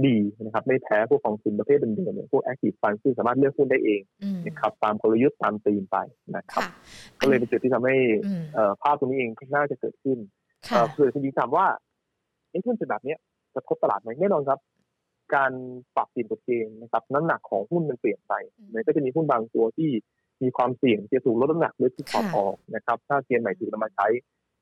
[0.07, 4.01] ดีนะครับไม่แพ้พวกกองทุนประเภทเดิมๆเนี่ยพวกแอคทีฟฟันซึ่งสามารถเลือกหุ้นได้เอง
[4.47, 5.97] นะครับตามกลยุทธ์ตามตีมไป
[6.37, 6.63] นะครับ
[7.21, 7.97] ก็เลยเป็นจุดที่ทำให้
[8.83, 10.19] ภาพตรงนี้เองน่าจะเกิดขึ้น
[10.93, 11.67] เผื่อคุณยิงถามว่า
[12.51, 13.15] ไอ้หุ้นแบบนี้
[13.55, 14.59] จะทบตลาดไหมแน่นอนครับ
[15.35, 15.53] การ
[15.97, 18.35] ปรับเปลี่ยนกฎเกณฑ์นะครับ น้ำหนักของหุ้นมันเปลี่ยนไป
[18.75, 19.91] มันก็จะมีหุ้นบางตัวที่
[20.43, 24.07] มีความเสี่ยงจะถูกลดน้ำหนักด้วยที่ขอออกนะครับ ถ้าเกณฑ์ใหม่ถูกนำมาใช้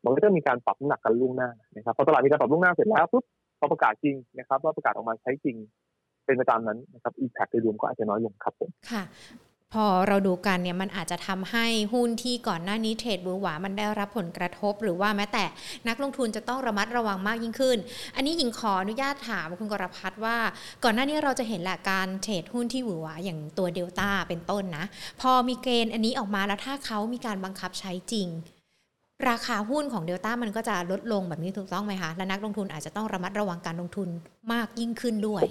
[0.04, 3.24] มันก็จะมีการปรับน้ำหนักกันล่วงหน้านะครับพอตลาดมีการปรับล่วงหน้าเสร็จแล้วปุ๊บ
[3.58, 5.56] พอประกาศจริงนะครับ ว่าประกาศออกมาใช้จริง
[6.24, 9.04] เป็นไปตามนั้นนะครับอีแพคโดยรวมก็อาจจะน้อยลงครับผมค่ะ
[9.78, 15.44] พอเราดูกันเนี่ยมันอาจจะทำให้หุ้นที่ก่อนหน้านี้เทรดบือหวา มันได้รับผลกระทบ หรือว่าแม้แต่
[15.88, 17.78] นักลงทุนจะต้องระมัดระวังมากยิ่งขึ้น
[18.16, 20.36] อันนี้หญิงขออนุญาตถามคุณกรพัฒน์ว่า
[20.84, 24.84] ก่อนหน้านี้เราจะเห็นแหละการเทรดหุ้นที่หวือหวา อย่างตัวเดลต้าเป็นต้นนะ
[25.20, 28.28] พอมีเกณฑ์อันนี้ออกมาแล้วถ้าเขามีการบังคับใช้จริง
[29.28, 34.08] ราคาหุ้นของเดลต้ามันก็จะลดลงแบบนี้ถูกต้องไหมคะ และนักลงทุนอาจจะต้องระมัดระวังการลงทุน
[34.52, 35.42] มากยิ่งขึ้นด้วย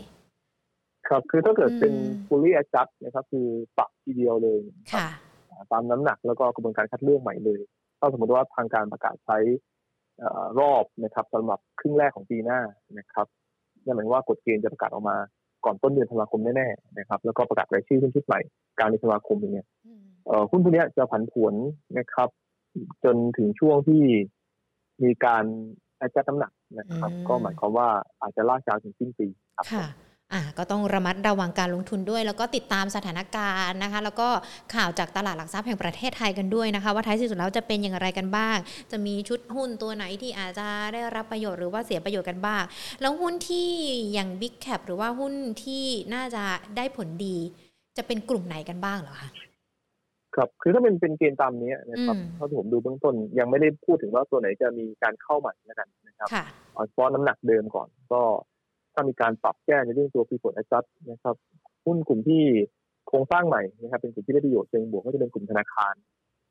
[1.07, 3.47] ครับ คือถ้าเกิดเป็นอืม fully adjust นะครับ คือ
[3.77, 5.07] ปรับทีเดียวเลยนะครับค่ะ
[5.71, 7.61] ตามน้ำหนักแล้วก็กระบวนการคัดเลือกใหม่เลย
[7.99, 9.37] ถ้าสมมติว่าทางการประกาศใช้
[10.19, 12.59] เอ่อรอบนะครับสำหรับครึ่งแรกของปีหน้า
[12.97, 13.27] นะครับ
[13.85, 15.17] นั่นหมายความว่ากฎเกณฑ์จะประกาศออกมา
[15.65, 18.39] ก่อนต้นเดือนธันวาคมแน่ๆนะครับ แล้วก็ประกาศรายชื่อหุ้นชุดใหม่
[18.77, 19.67] กลางเดือนธันวาคมอย่างเงี้ย
[20.27, 21.53] เอ่อหุ้นพวกเนี้ยจะผันผวน
[21.97, 22.29] นะครับ
[23.03, 24.03] จนถึงช่วงที่
[25.03, 25.43] มีการ
[25.99, 27.89] อาจจะน้ำหนักนะครับอืมก็หมายความว่า
[28.21, 29.85] อาจจะลากยาวถึงสิ้นปีครับค่ะ
[30.33, 34.27] อะก็ต้องระมัดระวังการลงทุนด้วย แล้วก็ติดตามสถานการณ์นะคะ แล้วก็
[34.75, 38.57] ข่าวจากตลาดหลักทรัพย์แห่งประเทศไทยกันด้วยนะคะ ว่าท้ายที่สุดแล้วจะเป็นอย่างไรกันบ้าง
[38.91, 42.63] จะมีชุดหุ้นตัวไหนที่อาจจะได้รับประโยชน์หรือว่าเสียประโยชน์กันบ้าง
[43.01, 43.69] แล้วหุ้นที่
[44.13, 45.33] อย่าง Big Cap หรือว่าหุ้น
[45.63, 46.43] ที่น่าจะ
[46.77, 47.37] ได้ผลดี
[47.97, 49.29] จะเป็นกลุ่มไหนกันบ้างเหรอคะ
[50.35, 58.21] ครับ คือถ้าเป็นเป็นเกณฑ์ตามนี้นะครับอืมเท่าที่ผมดูเบื้องต้นยังไม่ได้พูดถึงว่าตัวไหนจะมีการเข้าใหม่แล้วกันนะครับค่ะเอาเฉพาะน้ำหนักเดิมก่อน ก็
[58.93, 61.35] ถ้ามีการปรับแก้ในเรื่องตัวฟีโฟดแอจัดนะครับ
[61.85, 62.43] หุ้นกลุ่มที่
[63.07, 65.95] โครงสร้างใหม่นะครับ เป็นกลุ่มที่ได้ประโยชน์เชิงบวกก็จะเป็นกลุ่มธนาคาร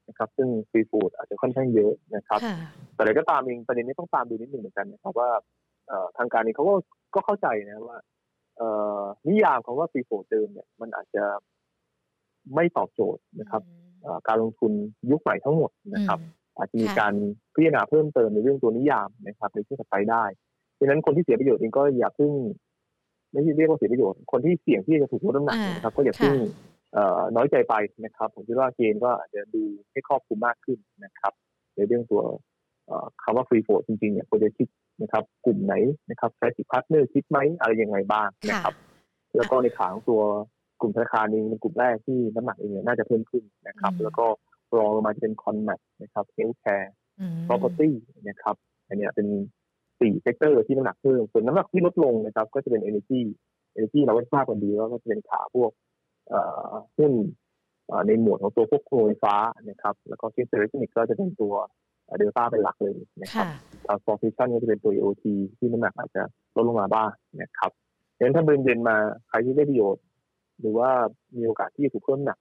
[0.09, 2.57] นะครับ ซึ่งฟีโฟดอาจจะค่อนข้างเยอะนะครับค่ะ
[2.95, 5.31] แต่อะไรก็ตามเองประเด็นนี้ต้องตามดูนิดหนึ่งเหมือนกันนะครับว่า
[5.89, 6.75] เอ่อทางการนี้เขาก็
[7.15, 7.99] ก็เข้าใจนะว่า
[8.57, 8.69] เอ่
[9.01, 11.25] อนิยามของว่าฟีโฟดเดิมเนี่ยมันอาจจะ
[12.55, 13.63] ไม่ตอบโจทย์นะครับ
[14.03, 14.73] เอ่อการลงทุน
[15.11, 16.19] ยุคใหม่ทั้งหมดนะครับ
[16.57, 17.15] อาจจะมีค่ะการ
[17.55, 20.25] พิจารณาเพิ่มเติมในเรื่องตัวนิยามนะครับในช่วงถัดไปได้
[20.79, 22.33] ดังนั้นคนที่เสียประโยชน์เองก็อย่าเพิ่ง
[23.33, 26.37] ไม่ใช่เรียกว่าเสียประโยชน์ คนที่เสี่ยงที่จะถูกลดน้ำหนักอ่านนะครับ ก็อย่าค่ะเพิ่ง
[26.93, 27.75] เอ่อน้อยใจไป
[28.05, 31.33] นะครับ ผมคิดว่าเกณฑ์ก็อาจจะดูให้ครอบคลุมมากขึ้นนะครับ
[31.77, 32.23] ในเรื่องตัว
[32.87, 34.69] เอ่อคำว่า free float จริงๆเนี่ยควรจะคิด
[35.03, 35.75] นะครับกลุ่มไหน
[36.11, 38.75] นะครับ strategic partner คิดไหมอะไรยังไงบ้างนะค่ะครับ
[39.37, 40.23] แล้วก็ในขาของตัว
[40.83, 44.27] กลุ่มธนาคารเองเป็นกลุ่มแรกที่น้ำหนักเองเนี่ยน่าจะเพิ่มขึ้นนะครับอืมแล้วก็
[44.77, 47.91] รองลงมาจะเป็น con mat นะครับ healthcare อืม property
[48.29, 48.57] นะครับ
[48.89, 49.27] อันเนี้ยเป็น
[50.01, 53.21] สี่ sector ที่น้ำหนักเพิ่มส่วนน้ำหนักที่ลดลงนะครับ ก็จะเป็น energy
[53.77, 55.71] energy เราก็ทราบกันดีว่าก็จะเป็นขาพวก
[56.29, 57.13] เอ่อหุ้น
[57.87, 59.37] เอ่อในหมวดของตัวพวกโรงไฟฟ้า
[59.71, 61.55] นะครับแล้วก็อิเล็กทรอนิกส์ก็จะเป็นตัว
[62.19, 63.47] เดลต้าเป็นหลักเลยนะครับ
[63.87, 65.25] ค่ะ transportation ก็จะเป็นตัว AOT
[65.59, 66.23] ที่น้ำหนักอาจจะ
[66.57, 67.11] ลดลงมาบ้าง
[67.43, 67.71] นะครับ
[68.17, 68.97] ดังนั้นถ้าเดินเด่นมา
[69.29, 70.03] ใครที่ได้ประโยชน์
[70.63, 70.91] หรือว่า
[71.37, 72.39] มีโอกาสที่จะถูกเพิ่มหนัก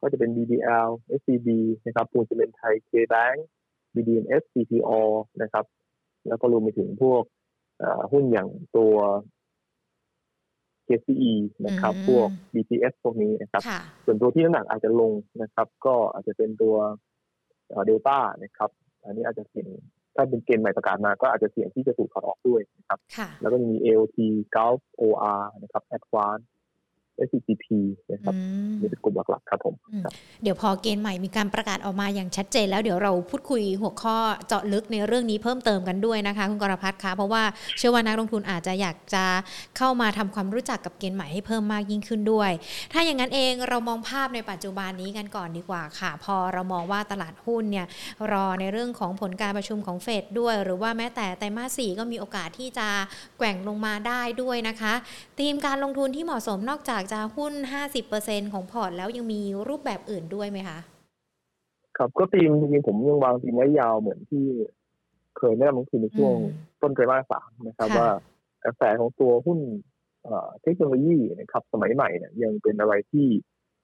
[0.00, 0.88] ก็จะเป็น BBL
[1.20, 1.48] SCB
[1.86, 3.36] นะครับปูนซีเมนต์ไทย K-Bank
[3.94, 4.90] BDMS CPALL
[5.42, 5.64] นะครับ
[6.28, 7.22] แล้วก็รวมไปถึงพวก
[7.78, 8.94] เอ่อหุ้นอย่างตัว
[10.86, 11.32] KCE
[11.66, 16.76] นะครับอืมพวก BTS พวกนี้นะครับค่ะส่วนตัวที่น้ำหนักอาจจะลงนะครับ ก็อาจจะเป็นตัว
[17.84, 18.70] เดลต้านะครับ
[19.04, 19.68] อันนี้อาจจะเสี่ยง
[20.14, 24.18] ถ้าเป็นเกณฑ์ใหม่ประกาศมาก็อาจจะเสี่ยงที่จะถูกถอดออกด้วยนะครับค่ะแล้วก็มี AOT
[24.54, 26.44] Gulf OR นะครับ Advance
[27.26, 27.64] SCTP
[28.12, 30.02] นะครับอืมนี่เป็นกลุ่มหลักๆครับผมอืม
[30.42, 34.16] เดี๋ยวพอเกณฑ์ใหม่มีการประกาศออกมาอย่างชัดเจน แล้วเดี๋ยวเราพูดคุยหัวข้อ
[34.48, 37.42] เจาะลึกในเรื่องนี้เพิ่มเติมกันด้วยนะคะคุณกรพัฒน์คะเพราะว่า
[37.78, 39.24] เชื่อว่านักลงทุนอาจจะอยากจะ
[39.76, 42.50] เข้ามาทำความรู้จักกับเกณฑ์ใหม่ให้เพิ่มมากยิ่งขึ้นด้วย
[42.92, 47.86] ถ้าอย่างนั้นเองเรามองภาพในปัจจุบันนี้กันก่อนดีกว่าค่ะ พอเรามองว่าตลาดหุ้นเนี่ย
[48.32, 52.88] รอในเรื่องของผลการประชุมของเฟดด้วย หรือว่าแม้แต่ไตรมาสสี่ก็มีโอกาสที่จะ
[53.38, 54.94] แกว่งลงมาได้ด้วยนะคะ
[55.38, 57.54] ธีมการลงทุนที่เหมาะสมนอกจากจะหุ้น
[58.02, 60.78] 50%ของพอร์ตแล้วยังมีรูปแบบอื่นด้วยไหมคะ
[61.96, 64.44] ครับก็ทีมจริงๆผมยังวางทีมระยะยาวเหมือนที่
[65.38, 68.08] เคยแนะนำลงทุนในช่วงอืมต้นไตรมาสสามนะครับค่ะว่า
[68.64, 69.58] กระแสของตัวหุ้น
[70.24, 73.26] เอ่อเทคโนโลยีนะครับสมัยใหม่เนี่ยยังเป็นอะไรที่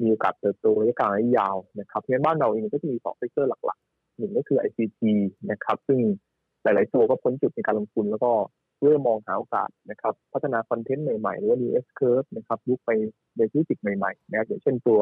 [0.01, 5.01] มีโอกาสเติบโตระยะกลางระยะยาวนะครับเพราะฉะนั้นบ้านเราเองก็จะมีสอง sector หลักๆหนึ่งก็คือ ICT
[5.51, 5.99] นะครับ ซึ่ง
[6.63, 8.33] หลาย ๆ ตัวก็พ้นจุดในการลงทุนแล้วก็
[8.83, 12.91] เริ่มมองหาโอกาสนะครับพัฒนา content ใหม่ๆ หรือว่า new S curve นะครับยุคไป
[13.37, 14.99] ในธุรกิจใหม่ๆนะครับอย่างเช่นตัว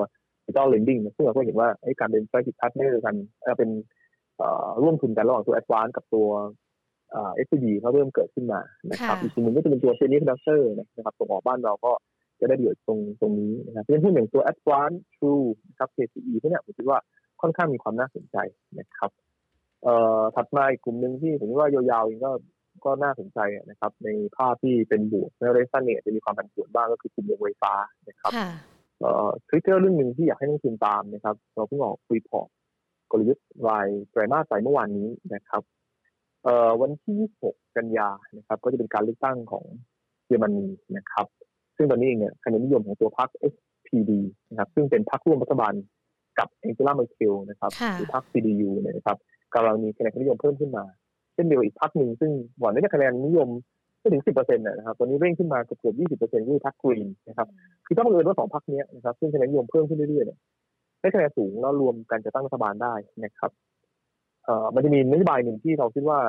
[0.47, 3.71] digital lending ซึ่งเราก็เห็นว่าไอ้การเป็น strategic partner กันเอ่อเป็น
[4.39, 6.29] เอ่อร่วมทุนกันระหว่างตัว Advance กับตัว
[7.11, 8.61] เอ่อ SCB เขาเริ่มเกิดขึ้นมา
[8.91, 11.93] นะครับค่ะอีกส่วนหนึ่งก็จะเป็นตัว semiconductor นะครับส่งออกบ้านเราก็
[12.41, 16.99] จะได้ประโยชน์ตรงตรงนี้นะครับเพราะฉะนั้นหุ้นอย่างตัว Advance True นะครับ KCE พวกเนี้ยผมคิดว่า
[17.41, 18.37] ค่อนข้างมีความน่าสนใจ
[18.79, 19.11] นะครับ
[19.83, 22.31] เอ่อถัดมาอีกกลุ่มหนึ่งที่ผมคิดว่า ยาวๆเองก็
[22.85, 23.39] ก็น่าสนใจ
[23.71, 27.73] นะครับ ในภาพที่เป็นบวกในเรซันเนี่ยจะมีความผันผวนบ้างก็คือกลุ่มโรงไฟฟ้า
[28.09, 28.51] นะครับค่ะ
[29.01, 32.49] เอ่อ trigger เรื่องหนึ่งที่อยากให้นักลงทุนตามนะครับเราเพิ่งออก report
[33.11, 35.63] กลยุทธ์รายไตรมาสไปเมื่อวานนี้นะครับ
[36.45, 37.15] เอ่อวันที่
[37.47, 39.65] 26 กันยานะครับ ก็จะเป็นการเลือกตั้งของ
[40.27, 41.27] เยอรมนีนะครับ
[41.77, 44.13] ซึ่งตอนนี้เองเนี่ยคะแนนนิยมของตัวพรรค SPD
[44.51, 45.75] นะครับ ซึ่งเป็นพรรคร่วมรัฐบาล
[46.39, 49.19] กับแองเจล่าเมอร์เคลนะครับค่ะหรือพรรค CDU เนี่ยนะครับ
[49.55, 50.85] กำลังมีคะแนนนิยมเพิ่มขึ้นมา
[51.35, 53.49] เช่นเดียวอีกพรรคหนึ่งซึ่งหวังได้คะแนนนิยม
[54.01, 57.49] ไม่ถึง10%นต์นะครับตอนนี้เร่งขึ้นมาเกือบๆ20%ก็คือพรรคกรีนนะครับ
[57.87, 60.39] คือถ้าบังเอิญว่าสองพรรคเนี้นะครับซึ่งคะแนนนิยมเพิ่มขึ้นเรื่อยๆเนี่ย
[61.01, 62.95] ได้คะแนนสูงแล้วรวมกันจะตั้งรัฐบาลได้
[63.25, 63.51] นะครับ
[64.45, 66.21] เอ่อมันจะมีนโยบายหนึ่งที่เราคิดว่า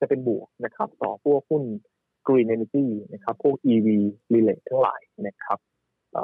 [0.00, 1.62] จะเป็นบวกนะครับ ต่อพวกหุ้น
[2.28, 3.86] green energy นะครับพวก EV
[4.32, 5.58] relay ทั้งหลายนะครับ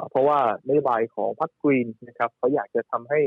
[0.09, 3.21] เพราะว่านโยบายของพรรคกรีนนะครับเขาอยากจะทำให้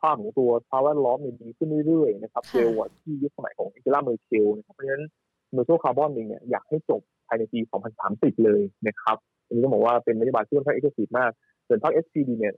[0.00, 5.04] ภาพของตัวภาวะล้อมดีขึ้นเรื่อยๆนะครับเร็วกว่าที่ยุคสมัยของแองเจล่าเมอร์เคลนะครับเพราะฉะนั้น
[5.52, 7.60] net zero carbon เองเนี่ยอยากให้จบภายในปี
[8.00, 11.30] 2030 เลยนะครับอันนี้ก็บอกว่าเป็นนโยบายที่ค่อนข้าง aggressive มาก
[11.66, 12.54] ส่วนพรรค SPD เนี่ย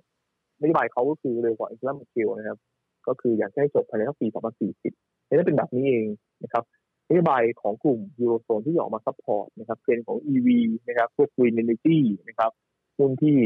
[0.61, 2.59] นโยบายเขาก็คือเร็วกว่าแองเจล่าเมอร์เคลนะครับ
[3.07, 6.07] ก็คืออยากให้จบภายในปี 2040นี่เป็นแบบนี้เอง
[6.43, 6.65] นะครับ
[7.09, 10.49] นโยบายของกลุ่มยูโรโซนที่ออกมา support นะครับเทรนของ EV
[10.89, 11.99] นะครับพวก Green Energy
[12.29, 12.51] นะครับ
[12.99, 13.37] หุ้นที่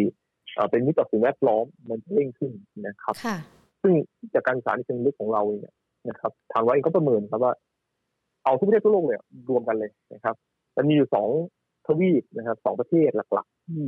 [0.70, 2.52] เป็นมิตรต่อสิ่งแวดล้อมมันเร่งขึ้น
[2.86, 3.14] นะครับ
[3.82, 3.92] ซึ่ง
[4.34, 5.74] จากการศึกษาในเชิงลึกของเราเนี่ย
[6.08, 7.52] นะครับทางเราเองก็ประเมินครับว่า
[8.44, 9.18] เอาทุกประเทศทั่วโลกเลย
[9.50, 10.34] รวมกันเลยนะครับ
[10.76, 11.28] มันมีอยู่สอง
[11.86, 13.84] ทวีปนะครับสองประเทศหลัก ๆ ที่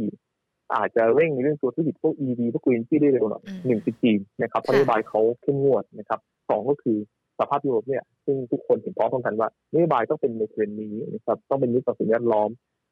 [0.74, 6.98] อาจจะเร่งในเรื่องตัวธุรกิจพวก EV พวก Green ที่ได้เร็วหน่อยหนึ่งคือจีนนะครับเพราะนโยบายเขาเข้มงวดนะครับสองก็คือ
[7.38, 12.48] สภาพยุโรปเนี่ยซึ่งทุกคนเห็นพ้องต้องกันว่านโยบายต้องเป็นในเทรนนี้นะครับต้องเป็นมิตรต่อสิ่งแวดล้อม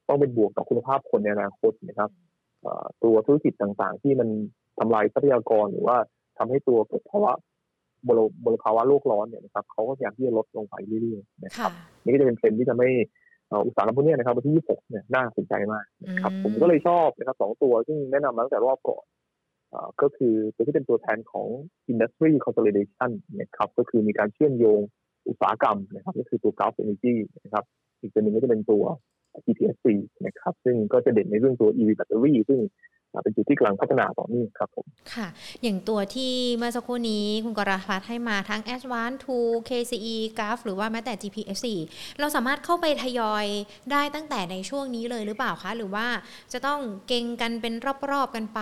[0.08, 2.10] ต้องเป็นบวกต่อคุณภาพคนในอนาคตนะครับ
[3.02, 4.28] ตัวธุรกิจต่างๆ ที่มัน
[4.78, 5.96] ทำลายทรัพยากรหรือว่า
[6.40, 7.32] ทำให้ตัวเกิดภาวะ
[8.06, 11.70] มลมลภาวะโลกร้อนเนี่ยนะครับเขาก็พยายามที่จะลดลงไปเรื่อยๆนะครับ
[12.02, 12.88] นี่ก็จะเป็นเทรนที่จะไม่
[13.66, 15.84] อุตสาหกรรมพวกนี้นะครับวันที่ 26 เนี่ยน่าสนใจมาก
[16.20, 19.04] ครับผมก็เลยชอบนะครับสองตัวซึ่งแนะนำมาตั้งแต่รอบก่อน
[20.02, 21.48] ก็คือตัวที่เป็นตัวแทนของ
[21.92, 24.80] industry consolidation นะครับก็คือมีการเชื่อมโยง
[25.28, 27.64] อุตสาหกรรมนะครับก็คือตัว Gulf Energy นะครับ
[28.00, 28.82] อีกตัวหนึ่งก็จะเป็นตัว
[29.44, 29.86] GPSC
[30.26, 32.60] นะครับซึ่งก็จะเด่นในเรื่องตัว EV battery ซึ่ง
[33.22, 35.28] เป็นจุดที่กำลังพัฒนาต่อเนื่องครับผมค่ะ
[35.62, 41.66] อย่างตัวที่เมื่อสักครู่นี้คุณกราพัฒให้มาทั้ง a d v a n c e 2 KCE GAF หรือว่าแม้แต่ GPSC
[42.18, 43.46] เราสามารถเข้าไปทยอย
[43.92, 46.06] ได้ตั้งแต่ในช่วงนี้เลยหรือเปล่าคะ หรือว่า
[46.52, 47.74] จะต้องเก่งกันเป็น
[48.10, 48.60] รอบๆกันไป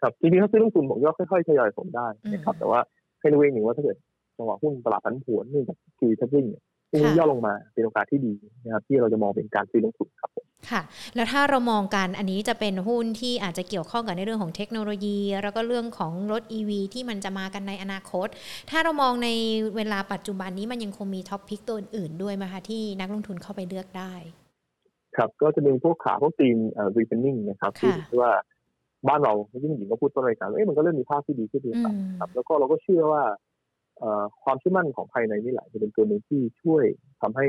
[0.00, 2.80] ครับจริงๆถ้าซื้อลงทุนผมก็ค่อยๆทยอยผมได้นะครับ แต่ว่า
[3.20, 3.96] ให้รู้เองหนึ่งว่าถ้าเกิด
[4.38, 6.46] จังหวะหุ้นตลาดผันผวนเนื่องจากคือทับวิ่ง
[6.90, 8.32] ซึ่งย่อลงมาเป็นโอกาสที่ดี
[8.64, 10.30] นะครับที่เราจะมองเป็นการซื้อลงทุนครับ
[10.70, 10.82] ค่ะ
[11.14, 18.28] แล้วถ้าเรามองกันอันนี้จะเป็นหุ้นที่อาจจะเกี่ยวข้องกับในเรื่องของเทคโนโลยี แล้วก็เรื่องของรถ EV ที่มันจะมากันในอนาคต
[18.70, 19.28] ถ้าเรามองใน
[19.76, 24.14] เวลาปัจจุบันนี้มันยังคงมีท็อปพิกตัวอื่นด้วยไหมคะที่นักลงทุนเข้าไปเลือกได้
[25.16, 28.32] ครับก็จะเป็นพวกขาพวกทีมเอ่อรีเทนนิ่งนะครับที่ว่า
[29.08, 31.76] บ้านเรายิ่งหญิงก็พูดต้นรายการเอ๊ะมันก็เริ่มมีภาพที่ดีขึ้นด้วย
[32.20, 33.22] ครับแล้วก็เราก็เชื่อว่า
[34.44, 36.84] ความเชื่อมั่นของภายในนี่แหละจะเป็นตัวหนึ่งที่ช่วย
[37.22, 37.46] ทำให้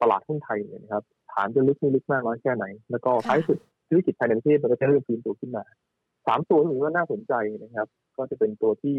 [0.00, 5.64] ตลาดหุ้นไทยเนี่ยนะครับ ฐานจะลึกไม่ลึกมากน้อยแค่ไหน แล้วก็ท้ายสุดธุรกิจภายในประเทศมันก็จะเริ่มฟื้นตัวขึ้นมา
[6.26, 8.98] สามตัวที่ผมว่าน่าสนใจนะครับ ก็จะเป็นตัวที่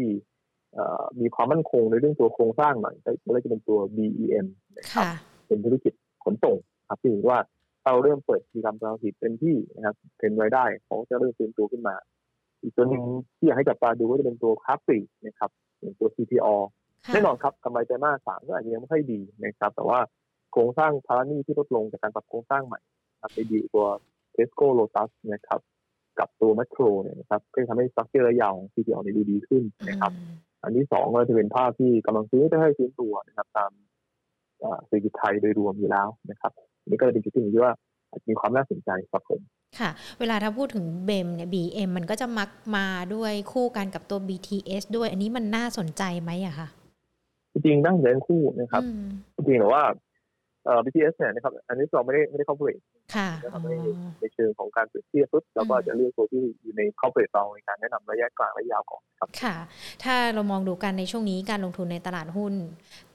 [1.20, 5.06] มีความมั่นคงในเรื่องตัวโครงสร้างหน่อยก็จะเป็นตัว BEM นะครับ
[5.46, 5.92] เป็นธุรกิจ
[6.24, 6.56] ขนส่ง
[6.88, 7.38] ครับที่ว่า
[7.84, 11.94] เราเริ่มเปิดกิจกรรมการผลิตเป็นที่นะครับเป็นรายได้เขาจะเริ่มฟื้นตัวขึ้นมา
[12.62, 13.02] อีกตัวหนึ่ง
[13.36, 16.48] ที่อยากให้จับตาดูก็จะเป็นตัวค้าปลีกนะครับเป็นตัว CPALL
[17.12, 19.98] แน่นอนครับกำไรไตรมาสสามก็อาจจะยังไม่ค่อยดีนะครับ แต่ว่า
[20.52, 22.80] โครงสร้างภาระหนี้ที่ลดลงจากการปรับโครงสร้างใหม่
[23.32, 23.86] ไปดีตัว
[24.32, 25.60] เทสโก้โลตัสนะครับ
[26.18, 30.12] กับตัวแมคโครเนี่ยนะครับก็ทำให้ structure ยาวของ CPALL ในดูดีขึ้นนะครับ
[30.62, 33.70] อันที่สองก็จะเป็นภาพที่กำลังซื้อจะให้ฟื้นตัวนะครับตาม
[34.86, 36.52] เศรษฐกิจไทยโดยรวมอยู่แล้วนะครับ
[36.86, 37.74] นี่ก็เป็นจุดที่ผมคิดว่า
[38.28, 39.40] มีความน่าสนใจครับผม
[39.78, 46.68] ค่ะ เวลาถ้าพูดถึงเบมเนี่ย BM มันก็จะมักมาด้วยคู่กันกับตัว BTS ด้วย อันนี้มันน่าสนใจไหมอะคะ
[47.52, 48.82] จริงๆน่าสนใจคู่นะครับ
[49.36, 49.84] จริงๆแต่ว่า
[50.64, 52.78] เอ่อ BTS เนี่ยนะครับอันนี้เราไม่ได้ไม่ได้เข้าเปรีย
[53.14, 53.72] ค่ะนะครับใน
[54.20, 59.54] ในเชิงของการเปรียบเทียบปุ๊บเราก็จะเลือกตัวที่อยู่ในเข้าเปรียบเราในการแนะนำระยะกลางระยะยาวก่อนครับค่ะ
[60.04, 62.54] ถ้าเรามองดูกันในช่วงนี้การลงทุนในตลาดหุ้น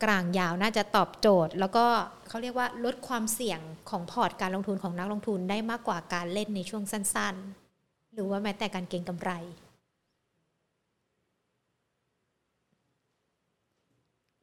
[0.04, 1.86] กลางยาวน่าจะตอบโจทย์ แล้วก็
[2.30, 7.36] เขาเรียกว่าลดความเสี่ยงของพอร์ตการลงทุนของนักลงทุนได้มากกว่าการเล่นในช่วงสั้น
[7.76, 9.32] ๆ หรือว่าแม้แต่การเก็งกำไร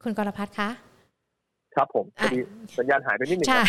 [0.03, 0.69] คุณกรพัฒน์คะ
[1.75, 2.39] ครับผมพอดี
[2.77, 3.63] สัญญาณหายไปนิดนึงใช่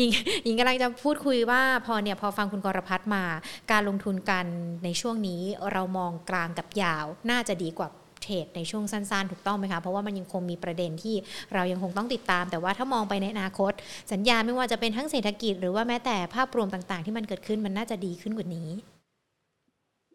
[0.00, 0.10] ยิง
[0.46, 3.24] ยิงกำลังจะพูดคุยว่าพอเนี่ยพอฟังคุณกรพัฒน์มา
[3.72, 4.44] การลงทุนกัน
[4.84, 5.42] ในช่วงนี้
[5.72, 7.88] เรามองกลางกับยาว น่าจะดีกว่า
[8.22, 11.16] เทรดในช่วงสั้นๆ ถูกต้องไหมคะ เพราะว่ามันยังคงมีประเด็นที่
[11.54, 13.72] เรายังคงต้องติดตาม แต่ว่าถ้ามองไปในอนาคต
[14.12, 18.68] สัญญาณไม่ว่าจะเป็นทั้งเศรษฐกิจ หรือว่าแม้แต่ภาพรวมต่างๆ ที่มันเกิดขึ้นมันน่าจะดีขึ้นกว่านี้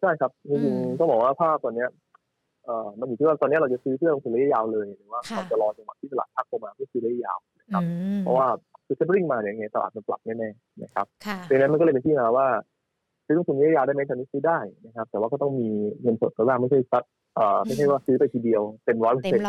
[0.00, 1.86] ใช่ครับจริงๆต้องบอกว่าภาพตอนนี้
[2.64, 7.38] เอ่อมันอยู่ที่ว่าตอนนี้เราจะซื้อเพื่อลงทุนระยะยาวเลยหรือว่าเราจะรอจังหวะที่ตลาดพักลงมาเพื่อซื้อระยะยาว
[7.74, 7.82] ครับ
[8.20, 8.46] เพราะว่า
[8.86, 11.06] คือ tapering มาเนี่ยยังไงตลาดมันปรับแน่ๆนะครับ
[11.50, 12.46] ดังนั้นมันก็เลยเป็นที่มาว่า
[13.26, 15.68] ซื้อลงทุนระยะยาวได้ไหมตอนนี้ซื้อได้นะครับ แต่ว่าก็ต้องมี
[16.02, 17.04] เงินสดตัวแรกไม่ใช่ซัด
[17.36, 19.44] เอ่อไม่ใช่ว่าซื้อไปทีเดียวเต็มร้อยเปอร์เซ็นต์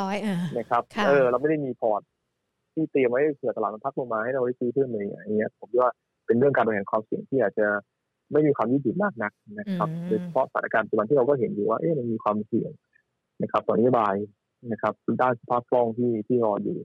[0.57, 2.01] นะครับเออเราไม่ได้มีพอร์ต
[2.73, 5.89] ที่เตรียมไว้เผื่อตลาดมันพักลงมาให้เราได้ซื้อเพิ่มอะไรอย่างเงี้ยผมว่า
[6.25, 7.67] เป็นเรื่องการบริหารความเสี่ยงที่อาจจะ
[8.31, 12.71] ไม่มีความยืดหยุ่นมากนักนะครับโดยเฉพาะสถานการณ์ปัจจุบันที่เราก็เห็นอยู่ว่าเอ๊ะมันมีความเสี่ยง
[13.41, 14.15] นะครับต่อนโยบาย
[14.71, 16.77] นะครับด้านสภาพคล่องที่ที่รออยู่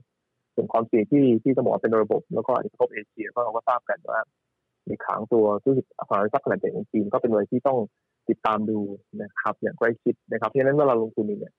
[0.55, 4.19] ส่วนความเสี่ยงที่ที่จะบอกเป็นระบบ แล้วก็อาจจะกระทบเอเชียก็เราก็ทราบกันว่า
[4.87, 7.77] ในขางตัวธุรกิจอสังหาริมทรัพย์ขนาดใหญ่ของจีนก็เป็นอะไรที่ต้อง
[8.29, 8.79] ติดตามดู
[9.21, 11.53] นะครับ อย่างใกล้ชิดนะครับเพราะฉะนั้นเวลาลงทุนเนี่ย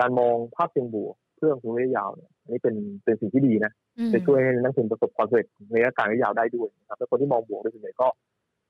[0.00, 3.72] การมองภาพเชิงบวกเพื่อลงทุนระยะยาวเนี่ยอันนี้เป็นเป็นสิ่งที่ดีนะ
[4.12, 8.08] จะช่วยให้นักลงทุนประสบความสำเร็จในระยะกลางระยะยาวได้ด้วยนะครับแล้วคนที่มองบวกโดยส่วนใหญ่ก็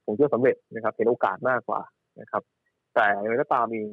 [0.04, 1.80] ผมเชื่อสำเร็จนะครับเห็นโอกาสมากกว่า
[2.20, 2.42] นะครับ
[2.94, 3.88] แต่อย่างไรก็ตามเอง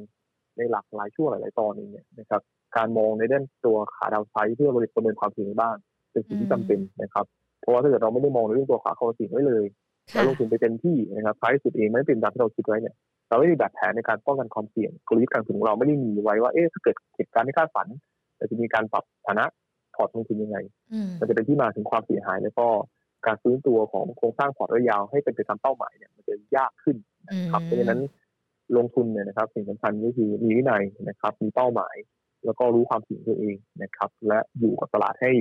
[0.56, 2.40] ในหลากหลายช่วงหลายๆตอนนี้เนี่ยนะครับ
[2.76, 5.76] การมองในด้านตัวขาดาวไซด์เพื่อบริประเมินความเสี่ยงบ้าง
[6.12, 7.26] เป็นสิ่งที่จำเป็นนะครับ
[7.60, 9.64] เพราะว่าถ้าเกิดเราไม่ได้มองในเรื่องตัวขาความเสี่ยงไว้เลย
[10.12, 12.94] แล้วลงทุนไปเต็มที่นะครับท้ายสุดเองไม่เป็นตามที่เราคิดไว้เนี่ย
[13.28, 17.86] เราไม่มีแบบแผนในการป้องกันความเสี่ยงกลยุทธ์การลงทุนของเราไม่ได้มีไว้ว่าเอ๊ะถ้าเกิดเหตุการณ์ที่คาดฝัน
[18.36, 19.44] เราจะมีการปรับฐานะ
[19.94, 20.58] พอร์ตลงทุนยังไง
[21.20, 22.66] มันจะเป็นที่มาถึงความเสียหายแล้วก็
[23.26, 26.96] การฟื้นตัวของโครงสร้างพอร์ตระยะยาวให้เป็นไปตามเป้าหมายเนี่ยมันจะยากขึ้น
[27.28, 28.00] นะครับเพราะฉะนั้น
[28.76, 31.96] ลงทุนเนี่ยนะครับ สิ่งสำคัญก็คือมีวินัยนะครับ มีเป้าหมาย
[32.44, 35.32] แล้วก็รู้ความเสี่ยงตัวเองนะครับ และอยู่กับตลาดให้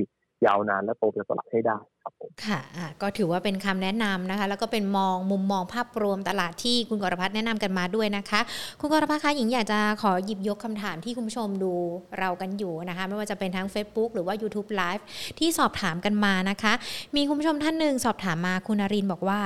[0.45, 2.59] ยาวนานและโตเป็นตลาดให้ได้ครับผมค่ะ
[3.01, 8.41] ก็ถือว่าเป็นคำแนะนำนะคะ แล้วก็เป็นมองมุมมองภาพรวมตลาดที่คุณกรพัฒน์แนะนำกันมาด้วยนะคะ
[8.79, 11.73] คุณกรพัฒน์คะหญิงอยากจะขอหยิบยกคำถามที่คุณผู้ชมดู
[12.19, 15.03] เรากันอยู่นะคะ ไม่ว่าจะเป็นทั้ง Facebook หรือว่า YouTube Live
[15.39, 16.73] ที่สอบถามกันมานะคะ
[17.15, 19.39] มีคุณผู้ชมท่านหนึ่งสอบถามมาคุณนรินบอกว่า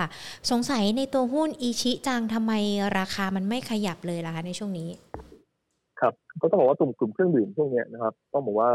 [0.51, 2.51] สงสัยในตัวหุ้นอีชิจังทำไม
[2.97, 4.89] ราคามันไม่ขยับเลยล่ะคะในช่วงนี้
[5.99, 8.69] ครับก็ต้องบอกว่ากลุ่มกลุ่มเครื่องดื่มช่วงนี้นะครับ ต้องบอกว่า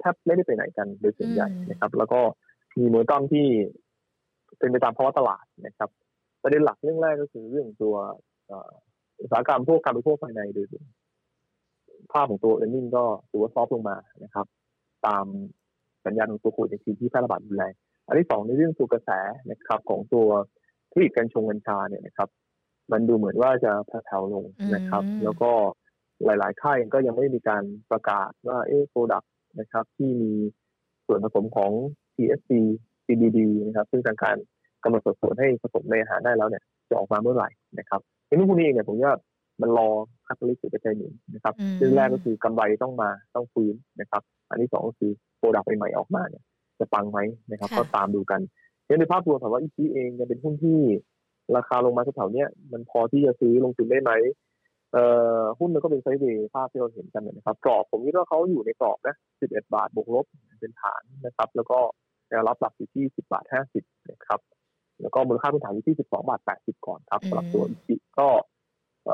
[0.00, 2.20] แทบไม่ได้ไปไหนกันโดยส่วนใหญ่นะครับ แล้วก็
[2.78, 3.46] มีโมตัมที่
[4.58, 5.90] เป็นไปตามภาวะตลาดนะครับ
[6.42, 7.94] ประเด็นหลักเรื่องแรกก็คือเรื่องตัว
[9.20, 10.66] อุตสาหกรรมพวกการบริโภคภายในโดย
[12.12, 14.46] ภาพของตัวเออร์เน็งก็ถือว่าซอฟลงมานะครับ
[15.06, 15.26] ตาม
[16.06, 17.72] สัญญาณของตัวโควิดในทีที่แพร่ระบาดรุนแรง
[18.06, 19.10] อันที่สองในเรื่องตัวกระแส
[19.50, 20.26] นะครับ ของตัว
[20.92, 22.28] ผลิตกัญชงกัญชาเนี่ยนะครับ
[22.92, 25.50] มันดูเหมือนว่าจะแผ่วลงนะครับ แล้วก็
[26.24, 30.32] หลาย ๆ ค่ายก็ยังไม่มีการประกาศว่าเอ๊ะโปรดักต์ นะครับ ที่มี
[31.06, 31.70] ส่วนผสมของ
[32.14, 32.50] TSC
[33.06, 34.36] CBD นะครับ ซึ่งทางการ
[34.84, 39.12] กำหนดสัดส่วนให้ผสมในอาหารได้แล้วเนี่ยจะออกมาเมื่อไหร่นะครับในรุ่นพวกนี้เองเนี่ยผมว่า
[39.62, 39.88] มันรอ
[40.26, 46.42] catalyst ปัจจัยหนุนนะครับเรื่องแรกก็คือกำไรต้องมาต้องฟื้นนะครับ อันที่สองก็คือ product ใหม่ออกมาเนี่ย
[46.78, 47.18] จะปังไหม
[47.50, 48.40] นะครับ ก็ตามดูกัน
[48.98, 50.78] ในภาพรวมถามว่าอีซีเองจะเป็นหุ้นที่
[51.56, 54.10] ราคาลงมาแถวๆนี้มันพอที่จะซื้อลงทุนได้ไหม
[54.92, 55.04] เอ่
[55.40, 60.26] อหุ้นมันก็เป็น sideway ภาพที่เราเห็นกันนะครับกรอบผมคิดว่าเขาอยู่ในกรอบนะ 11 บาทบวกลบ
[60.60, 61.78] เป็นฐานนะครับ แล้วก็
[62.28, 63.44] แนวรับหลักอยู่ที่ 10 บาท
[63.76, 64.40] 50 นะครับ
[65.02, 68.28] แล้วก็มูลค่าพื้นฐานอยู่ที่ 12 บาท 80 ก่อนครับสำหรับตัวอิชิก็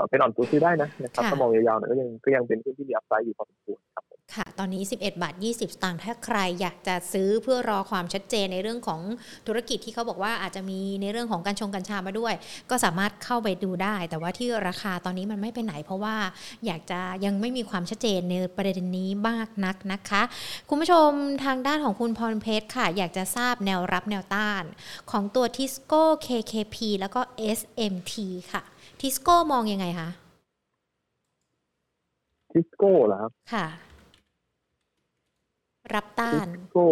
[0.08, 9.00] เป็นอ่อนตัวซื้อได้นะนะครับถ้ามองยาวๆเนี่ยก็ยังก็ยังเป็นหุ้นที่มีอัพไซด์อยู่พอสมควรครับ ค่ะ ตอนนี้ 11 บาท 20 สตางค์ถ้าใครอยากจะซื้อเพื่อรอความชัดเจนในเรื่องของ
[9.46, 12.34] ธุรกิจที่เขาบอกว่าอาจจะมีในเรื่องของการชงกัญชามาด้วย
[12.70, 16.16] ก็สามารถเข้าไปดูได้ แต่ว่าที่ราคาตอนนี้มันไม่ไปไหน เพราะว่า
[16.66, 20.22] อยากจะยังไม่มีความชัดเจนในประเด็นนี้มากนักนะคะ
[20.68, 21.10] คุณผู้ชม
[21.44, 24.64] ทางด้านของคุณพรเพชรค่ะ อยากจะทราบแนวรับแนวต้าน
[25.10, 27.20] ของตัวทิสโก้ KKP แล้วก็
[27.58, 28.14] SMT
[28.52, 28.62] ค่ะ
[29.00, 30.08] ทิสโก้มองยังไงคะ
[32.52, 33.66] ทิสโก้เหรอครับค่ะ
[35.94, 36.88] รับต้านโก้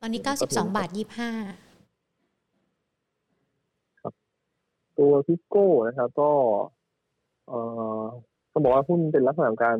[0.00, 1.30] ตอนนี้เก้าสิบสองบาทยี่ห้า
[4.00, 4.12] ครับ
[4.98, 6.30] ตัวทิสโก้นะครับ ก็
[7.48, 7.58] เอ่
[8.00, 8.02] อ
[8.52, 9.78] ต้องบอกว่าหุ้นเป็นลักษณะการ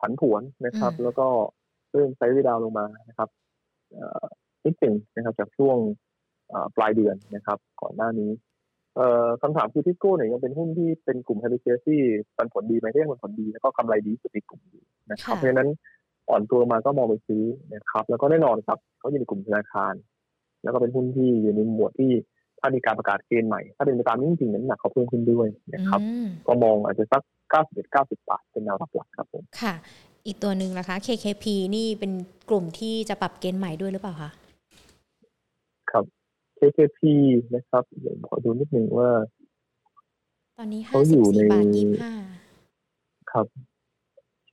[0.00, 1.26] ผันผวนนะครับ แล้วก็
[1.92, 3.28] เริ่ม sideway down ลงมานะครับ
[4.64, 5.76] นิดหนึ่งนะครับ จากช่วง
[6.76, 8.30] ปลายเดือนนะครับ ก่อนหน้านี้
[9.42, 12.00] คำถามคือทิสโก้เนี่ยยังเป็นหุ้นที่เป็นกลุ่มเฮลิเจที่
[12.36, 15.68] ปันผลดีไหมที่ยังปันผลดี แล้วก็กำไรดีสุดในกลุ่มอยู่นะครับเพราะฉะนั้น
[16.28, 17.42] อ่อนตัวมาก็มองไปซื้อ
[17.74, 19.94] นะครับ แล้วก็แน่นอนครับเขาอยู่ในกลุ่มธนาคาร
[20.62, 22.10] แล้วก็เป็นหุ้นที่อยู่ในหมวดที่
[22.60, 26.00] ถ้ามีการประกาศเกณฑ์ใหม่ ถ้าเป็นไปตามนี้จริงๆน้ำหนักเขาเพิ่มขึ้นด้วยนะครับ
[26.46, 29.74] ก็มองอาจจะสัก 91 90 บาท เป็นแนวรับหลักครับผมค่ะ
[30.26, 31.44] อีกตัวหนึ่งนะคะ KKP
[31.76, 32.12] นี่เป็น
[32.50, 34.30] กลุ่มที่จะปรับเกณฑ์ใหม่ด้วยหรือเปล่าคะ
[35.90, 36.04] ครับ
[36.58, 37.00] KKP
[37.54, 39.10] นะครับเดี๋ยวขอดูนิดนึงว่า
[40.58, 42.14] ตอนนี้ห้าสิบสี่บาทยี่ห้า
[43.32, 43.46] ครับ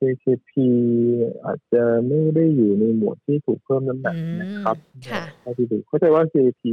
[0.03, 0.51] KKP
[1.45, 4.77] อาจจะไม่ได้อยู่ในหมวดที่ถูกเพิ่มน้ำหนักนะครับ
[5.43, 6.63] ถ้าที่ดูเข้าใจว่า KKP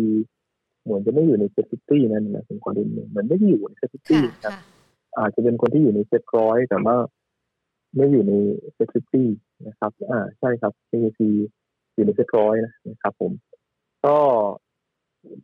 [0.82, 4.54] เหมือนจะไม่อยู่ใน SET fifty นั่นนะเป็นคนเด่นเหมือนไม่ได้อยู่ใน SET fifty ครับ
[5.18, 6.96] อาจจะเป็นคนที่อยู่ในเซ็ตร้อยแต่ว่า
[7.96, 8.32] ไม่อยู่ใน
[8.74, 9.28] SET fifty
[9.66, 11.20] นะครับ อ่าใช่ครับ KKP
[11.94, 13.32] อยู่ในเซ็ตร้อยนะครับ ผม
[14.04, 14.16] ก็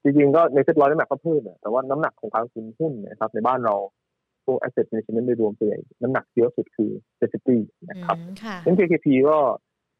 [0.02, 3.76] จริงๆก็ในเซ็ตร้อยน้ำหนักก็เพิ่มแต่ว่าน้ำหนักของการลงทุนหุ้นนะครับ ในบ้านเรา
[4.44, 7.58] พวก asset management โดยรวมตัวใหญ่น้ำหนักเยอะสุดคือ SET fifty
[7.90, 8.16] นะครับ
[8.64, 9.38] งั้น KKP ก็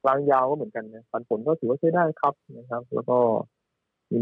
[0.03, 3.18] กลางยาวก็เหมือนกันนะปันผลก็ถือว่าใช้ได้ครับนะครับ แล้วก็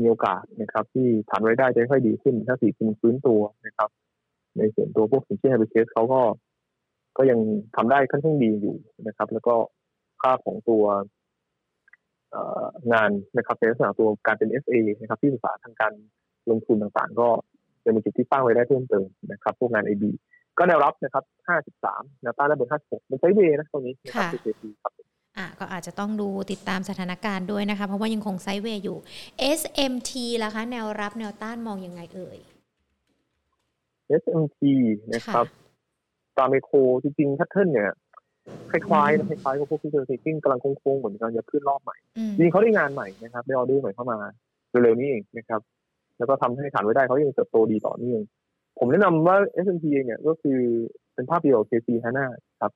[0.03, 3.91] มีโอกาสนะครับ ที่ฐานรายได้จะค่อยดีขึ้นถ้าสีพินฟื้นตัวนะครับ
[4.59, 6.21] ในส่วนตัวพวกสินเชื่อไฮเบรเคสเขาก็
[7.17, 7.39] ก็ยัง
[7.77, 9.55] ทำได้ค่อนข้างดีอยู่นะครับ แล้วก็
[10.23, 10.85] ภาพของตัว
[12.93, 15.93] งานนะครับในลักษณะตัวการเป็น FA นะครับ ที่ปรึกษาทางการ
[16.51, 17.29] ลงทุนต่างๆ ก็
[17.85, 20.05] จะมีจุดที่ตั้งไว้ได้เพิ่มเติมนะครับพวกงาน IB
[20.59, 21.25] ก็แนวรับนะครับ
[21.73, 24.93] 53แนวต้านด้านบน 56 มันใช้เวนะตรงนี้นะครับ CCP ครับ
[25.39, 28.99] อะก็อาจจะต้องดูติดตามสถานการณ์ด้วยนะคะ เพราะว่ายังคงไซด์เวย์อยู่
[29.59, 30.13] SMT
[30.43, 32.39] ล่ะคะ แนวรับแนวต้านมองยังไงเอ่ย
[34.21, 34.61] SMT
[35.13, 35.47] นะครับ
[36.37, 37.91] ตามไมโครจริงๆทัตเทิลเนี่ย
[38.71, 41.97] คล้ายๆนะคล้ายๆกับพวกที่เจอเทกิ้งกำลังโค้งๆเหมือนกันจะขึ้นรอบใหม่
[42.37, 44.19] จริงเขาได้งานใหม่นะครับ ได้ออเดอร์ใหม่เข้ามา
[44.83, 45.61] เร็วๆนี้เองนะครับ
[46.19, 48.21] แล้วก็ทำให้ฐานไว้ได้เขายังเติบโตดีต่อเนื่อง
[48.79, 50.59] ผมแนะนำว่า S&P เนี่ยก็คือ
[51.15, 52.27] เป็นภาพเดียว KC ฮาน่า
[52.61, 52.73] ครับ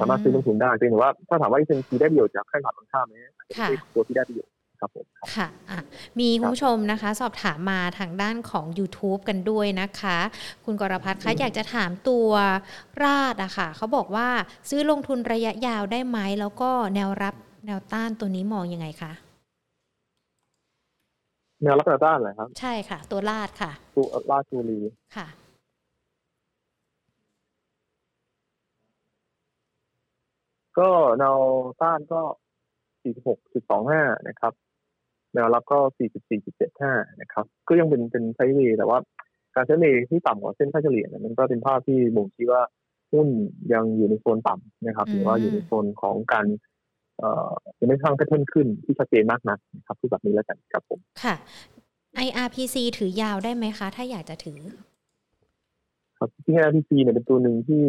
[0.00, 5.06] สามารถซื้อลงทุนได้แต่ว่าถ้าถามว่า S&P ได้ประโยชน์จากค่าตรงข้ามไหมอาจจะเป็นตัวที่ได้ประโยชน์ครับผม
[5.36, 5.80] ค่ะะ
[6.18, 10.18] มีคุณผู้ชมนะคะ สอบถามมาทางด้านของ YouTube กันด้วยนะคะ
[10.64, 12.28] คุณกรพัฒน์คะอยากจะถามตัว
[13.02, 14.28] ราดอะค่ะเขาบอกว่า
[14.68, 17.34] ซื้อลงทุนระยะยาวได้ไหมแล้วก็แนวรับ
[17.66, 19.12] แนวต้านตัวนี้มองยังไงคะ
[21.62, 24.80] แนวรับแนวต้านเหรอครับ ใช่ค่ะ ตัวลาดค่ะตัวลาดจูรี
[25.16, 25.26] ค่ะ
[30.78, 30.88] ก็
[31.18, 31.36] แนว
[31.82, 32.20] ต้านก็
[33.04, 34.52] 46.25นะครับ
[35.34, 35.78] แนวรับก็
[36.50, 38.98] 44.75นะครับ ก็ยังเป็นเป็นไซด์เวย์แต่ว่า
[39.54, 42.62] การไซด์เวย์ที่ต่ำกว่าเส้นค่าเฉลี่ยเนี่ยมันก็เป็นภาพที่บ่งชี้ว่า
[43.12, 43.28] หุ้น
[43.72, 46.46] ยังอยู่ในโซนต่ำนะครับหรือว่าอยู่ในโซนของการ
[47.18, 47.50] เอ่อ
[47.80, 51.34] ยังไม่สร้างแพทเทิร์นขึ้นที่ชัดเจนมากนักนะครับที่แบบนี้แล้วกันครับผมค่ะ
[52.26, 54.60] IRPC ถือยาวได้ไหมคะ ถ้าอยากจะถือ
[56.18, 57.84] ครับที่ IRPC เนี่ยเป็นตัวหนึ่งที่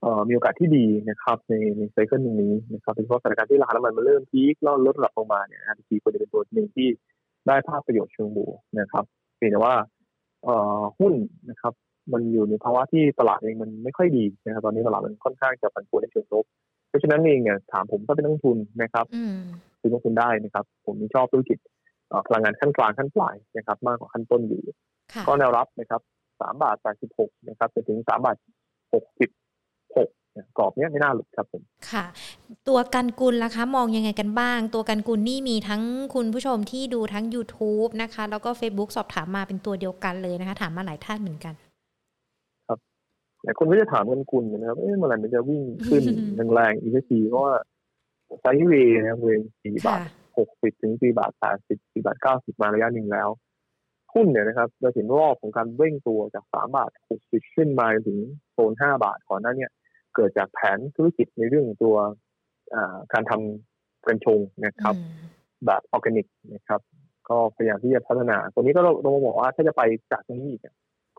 [0.00, 6.88] เอ่อมีโอกาสที่ดีนะครับ ในในไซเคิลนี้นะครับโดยเฉพาะสถานการณ์ที่ราคาน้ำมันมันเริ่มพีคแล้วลดระดับลงมาเนี่ย IRPC ควรจะเป็นตัวหนึ่งที่
[7.46, 9.04] ได้ภาพประโยชน์เชิงบวกนะครับ
[9.36, 9.74] เพียงแต่ว่า
[10.44, 11.14] เอ่อหุ้น
[11.50, 11.72] นะครับ
[12.12, 16.44] มันอยู่ในภาวะที่ตลาดเองมันไม่ค่อยดีนะครับ ตอนนี้ตลาดมันค่อนข้างจะผันผวนในเชิงลบ
[16.90, 19.06] เพราะฉะนั้นเองเนี่ยถามผมก็เป็นนักทุนนะครับ
[19.80, 21.58] ซื้อลงทุนได้นะครับ ผมชอบธุรกิจ
[22.26, 24.62] พลังงานขั้นกลางขั้นปลายนะครับ มากกว่าขั้นต้นอยู่
[25.26, 26.00] ก็แนวรับนะครับ
[26.40, 28.36] สามบาทแปดสิบหกนะครับไปถึงสามบาท
[28.94, 29.30] หกสิบ
[29.96, 30.08] หก
[30.58, 32.04] กรอบนี้ไม่น่าหลุดครับผมค่ะ
[32.68, 35.82] ตัวกันกุลล่ะคะ มองยังไงกันบ้าง ตัวกันกุลนี่มีทั้ง
[36.14, 41.54] คุณผู้ชมที่ดูทั้ง YouTube นะคะ แล้วก็ Facebook สอบถามมาเป็นตัวเดียวกันเลยนะคะ ถามมาหลายท่านเหมือนกัน
[43.42, 46.02] หลายคนก็จะถามกันคุณนะครับเอ๊ะเมื่อไหร่มันจะวิ่งขึ้น
[46.54, 47.54] แรงๆอีกทีเพราะว่า
[48.40, 50.00] ไซด์เวย์นะครับเวย์สี่บาท
[50.38, 53.28] หกสิบถึงสี่บาทแปดสิบสี่บาทเก้าสิบมาระยะหนึ่งแล้ว
[54.14, 58.18] หุ้นเนี่ยนะครับเราเห็นรอบของการเร่งตัวจากสามบาทหกสิบขึ้นมาถึง
[58.52, 59.68] โซนห้าบาทก่อนหน้านี้
[60.14, 61.96] เกิดจากแผนธุรกิจในเรื่องตัว
[63.12, 64.94] การทำกัญชงนะครับ
[65.66, 66.80] แบบออร์แกนิกนะครับ
[67.28, 69.82] ก็พยายามที่จะพัฒนา ตัวนี้ก็เราบอกว่าถ้าจะไป
[70.12, 70.58] จากตรงนี้อี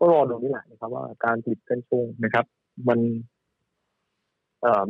[0.00, 2.44] ก็รอดูนี่แหละนะครับ ว่าการผลิตกัญชงนะครับ
[2.88, 2.98] มัน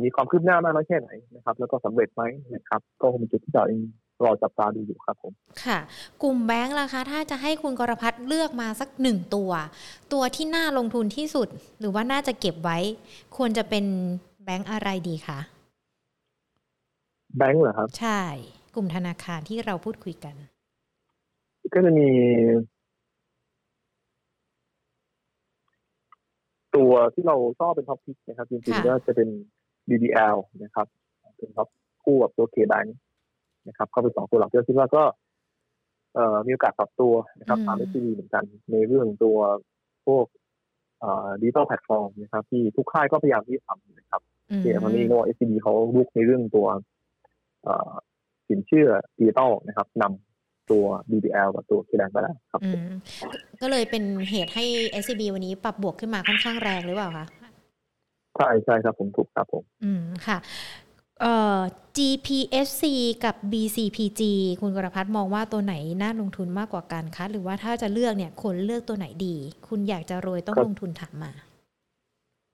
[0.03, 2.23] มีความคืบหน้ามากน้อยแค่ไหนนะครับ แล้วก็สำเร็จไหม
[2.55, 3.81] นะครับ ก็คงเป็นจุดที่เราเอง
[4.23, 5.33] รอจับตาดูอยู่ครับผม
[5.63, 5.79] ค่ะ
[6.23, 9.51] กลุ่มแบงค์ล่ะคะ ถ้าจะให้คุณกรพัฒน์เลือกมาสักหนึ่งตัว
[10.13, 11.47] ตัวที่น่าลงทุนที่สุด
[11.79, 12.77] หรือว่าน่าจะเก็บไว้
[13.37, 13.85] ควรจะเป็น
[14.43, 15.39] แบงค์อะไรดีคะ
[17.37, 18.21] แบงค์เหรอครับ ใช่
[18.75, 20.35] กลุ่มธนาคารที่เราพูดคุยกัน
[21.73, 22.07] ก็จะมี
[26.75, 29.29] ตัวที่เราชอบเป็น top pick นะครับจริงๆก็จะเป็น
[29.89, 30.87] BBL นะครับ
[31.37, 31.67] เป็น top
[32.03, 32.85] คู่กับตัว KBANK
[33.67, 35.03] นะครับก็เป็นสองตัวหลักที่เราคิดว่าก็
[36.15, 39.37] เอ่อมีโอกาสปรับตัวนะครับตาม s ีเหมือนกัน ในเรื่องตัว
[40.05, 40.25] พวก
[40.99, 44.21] เอ่อ digital platform นะครับ ที่ทุกค่ายก็พยายามที่ทำนะครับ
[44.63, 46.67] ที่ตอนนี้ก็ SCB เขาลุกในเรื่องตัว
[47.63, 47.91] เอ่อ
[48.47, 50.32] สินเชื่อดิจิตอลนะครับนำ
[50.71, 52.61] ตัว BBL กับตัวคีดังไปแล้วครับ
[53.61, 54.65] ก็เลยเป็นเหตุให้
[55.01, 57.25] SCB วันนี้ปรับบวกขึ้นมาค่อนข้างแรงหรือเปล่าคะ
[58.37, 60.37] ใช่ใช่ครับผมถูกครับผม อืมค่ะ
[61.21, 61.59] เอ่อ
[61.97, 62.83] GPSC
[63.25, 64.21] กับ BCPG
[64.61, 69.35] คุณกรพัฒน์มองว่าตัวไหนน่าลงทุนมากกว่ากันคะ หรือว่าถ้าจะเลือกเนี่ยควรเลือกตัวไหนดี
[69.67, 71.31] คุณอยากจะรวยต้องลงทุนถามมา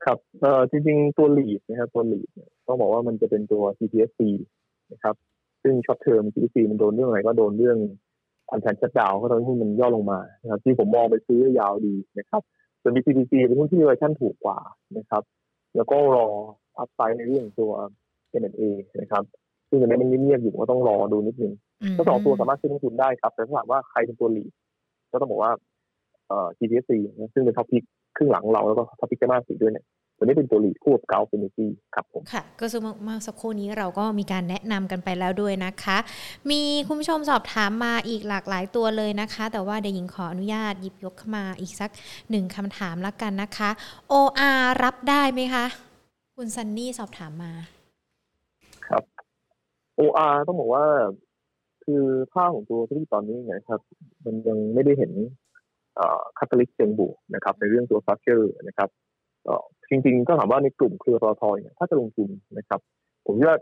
[0.06, 2.28] ครับเอ่อจริงๆ ตัวหลีดนะครับตัวหลีด
[2.68, 4.22] ต้องบอกว่ามันจะเป็นตัว GPSC
[4.92, 5.16] นะครับ
[5.64, 7.78] ซึ่งช็อตเทอม GPC มันโดนเรื่องอะไรก็โดนเรื่อง
[8.52, 12.42] unplanned shutdown ก็ทำให้หุ้นมันย่อลงมานะครับที่ผมมองไปซื้อยาวดีนะครับ
[12.82, 14.60] ส่วน BCPG เป็นหุ้นที่เวอร์ชันถูกกว่า
[14.98, 15.24] นะครับ
[15.76, 16.28] แล้วก็รอ
[16.78, 17.72] upside ในเรื่องตัว
[18.42, 18.62] M&A
[19.02, 19.24] นะครับ
[19.70, 21.54] ซึ่งอันนี้มันเงียบๆอยู่ก็ต้องรอดูนิดนึง
[21.98, 24.52] ก็สองตัวสามารถซื้อลงทุนได้ครับ แต่ถ้าถามว่าใครเป็นตัว lead
[25.12, 25.52] ก็ต้องบอกว่า
[26.28, 26.90] เอ่อ GPSC
[27.34, 27.84] ซึ่งเป็น top pick
[28.18, 29.86] ครึ่งหลังเราแล้วก็ top pick จะมากสุดด้วยเนี่ย
[30.20, 32.76] ตัวนี้เป็นตัว lead คู่กับ Gulf Energy ครับผมค่ะก็ส
[33.08, 35.98] มาสักครู่นี้เราก็มีการแนะนำกันไปแล้วด้วยนะคะ
[36.50, 41.90] มีคุณผู้ชมสอบถามมาอีกหลากหลายตัวเลยนะคะ แต่ว่าเดี๋ยวหญิงขออนุญาตหยิบยกเข้ามาอีกสัก
[42.30, 43.70] หนึ่งคำถามละกันนะคะ
[44.12, 45.66] OR รับได้ไหมคะ
[46.36, 47.52] คุณซันนี่สอบถามมา
[48.88, 49.04] ครับ
[50.00, 50.86] OR ต้องบอกว่า
[51.84, 52.04] คือ
[52.34, 53.82] ค่าของตัวที่ตอนนี้ไงครับ
[54.26, 55.12] มันยังไม่ได้เห็น
[56.38, 58.90] catalyst เชิงบวกนะครับ ในเรื่องตัวฟัคเจอร์นะครับ
[59.90, 62.80] จริงๆ ก็ถามว่าในกลุ่มเครือปตทเนี่ยถ้าจะลงทุนนะครับ
[63.26, 63.58] ผมว่า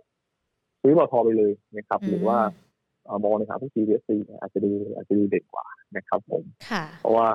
[0.82, 2.38] ซื้อปตทไปเลยนะครับ หรือว่า
[3.24, 4.10] มองในทางที่ GPSC
[4.40, 5.66] อาจจะดูอาจจะดูเด่นกว่า
[5.98, 6.44] นะครับ ผม
[7.00, 7.28] เพราะว่า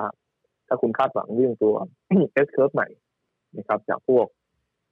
[0.67, 1.73] ถ้าคุณคาดหวังเรื่องตัว
[2.45, 2.87] S curve ใหม่
[3.57, 4.25] นะครับ จากพวก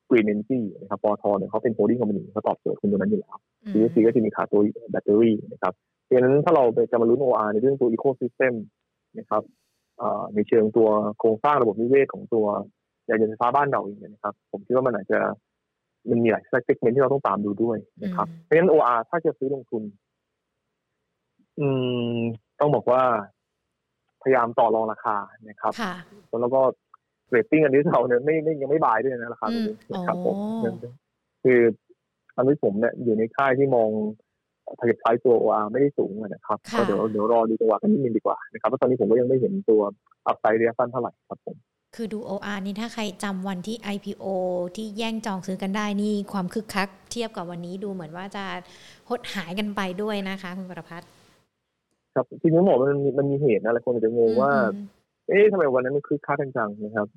[0.09, 3.37] Green Energy นะครับปตทเนี่ยเขาเป็น holding company เขาตอบโจทย์คุณตัวนั้นอยู่แล้ว
[3.71, 5.73] GPSC ก็จะมีขาตัวแบตเตอรี่นะครับ
[6.03, 8.53] เพราะฉะนั้นถ้าเราจะมาลุ้น OR ในเรื่องตัว Ecosystem
[9.19, 9.43] นะครับ
[10.33, 10.89] ในเชิงตัว
[11.19, 12.45] โครงสร้างระบบนิเวศของตัว
[13.09, 15.19] ยานยนต์ไฟฟ้าบ้านเราเองนะครับ ผมคิดว่ามันอาจจะ
[16.09, 19.83] มันมีหลาย segment ที่เราต้องตามดูด้วยนะครับเพราะฉะนั้น OR ถ้าจะซื้อลงทุน
[21.59, 21.67] อื
[22.15, 22.17] ม
[22.59, 23.01] ต้องบอกว่า
[24.21, 25.17] พยายามต่อรองราคา
[25.49, 25.73] นะครับ
[26.41, 26.61] แล้วก็
[27.29, 30.35] เรตติ้งอันนี้เราเนี่ยไม่ไม่ยังไม่ buy ด้วยนะราคาตรงนี้นะครับผม
[31.43, 31.59] คือ
[32.35, 33.89] อันนี้ผมเนี่ยอยู่ในค่ายที่มอง
[34.79, 39.81] ทาร์เก็ตไพรตัว OR ไม่ได้สูงนะครับก็เดี๋ยวเดี๋ยวรอดูจังหวะกันนิดนึงดีกว่านะครับเพราะตอนนี้ผมก็ยังไม่เห็นตัว
[40.27, 41.55] อัพไซด์ระยะสั้นเท่าไหร่ครับผม
[41.95, 44.25] คือดู OR นี่ถ้าใครจำวันที่ IPO
[44.75, 48.43] ที่แย่งจองซื้อกันได้นี่ความคึกคัก เทียบกับวันนี้ดูเหมือนว่าจะ
[49.09, 51.09] หดหายกันไปด้วยนะคะ คุณประพัฒน์
[52.13, 54.51] ครับทีนี้หมอมันมันมีเหตุนะหลายคนอาจจะงงว่า
[55.27, 57.07] เอ๊ะทำไมวันนั้นมันคึกคักจังนะครับ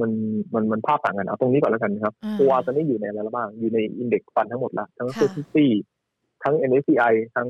[0.00, 0.10] มัน
[0.54, 5.24] มันมันภาพต่างกันเอาตรงนี้ก่อนแล้วกันนะครับ OR ตอนนี้อยู่ในอะไรบ้างอยู่ใน index fund ทั้งหมดละทั้งซู
[5.54, 5.70] ซี่
[6.42, 7.48] ทั้ง MSCI ทั้ง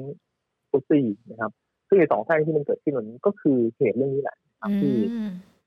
[0.71, 1.51] FTSE นะครับ
[1.89, 4.37] ซึ่งในสองแท่งที่มันเกิดขึ้นมันก็คือเหตุเรื่องนี้แหละ
[4.81, 4.95] ที่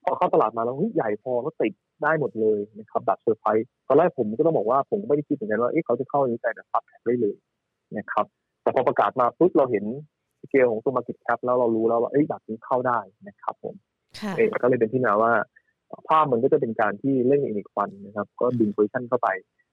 [0.03, 1.73] พอเข้าตลาดมาแล้วใหญ่พอก็ติด
[2.03, 7.35] ได้หมดเลยนะครับแบบเซอร์ไพรส์ตอนแรกผมก็ต้องบอกว่าผมไม่ได้คิดเหมือนกันว่าเขาจะเข้านี้แต่แบบ fast track ได้เลย
[7.97, 8.25] นะครับ
[8.61, 9.85] แต่พอประกาศมาปุ๊บเราเห็น
[10.41, 13.75] สเกลของตัว market cap แล้วเรารู้แล้วว่าเอ้ยแบบนี้เข้าได้นะครับผม
[14.37, 15.31] เองก็เลยเป็นที่มาว่า
[16.07, 19.29] ภาพมันก็จะเป็นการที่เล่น index fund นะครับ ก็ดึง position เข้าไป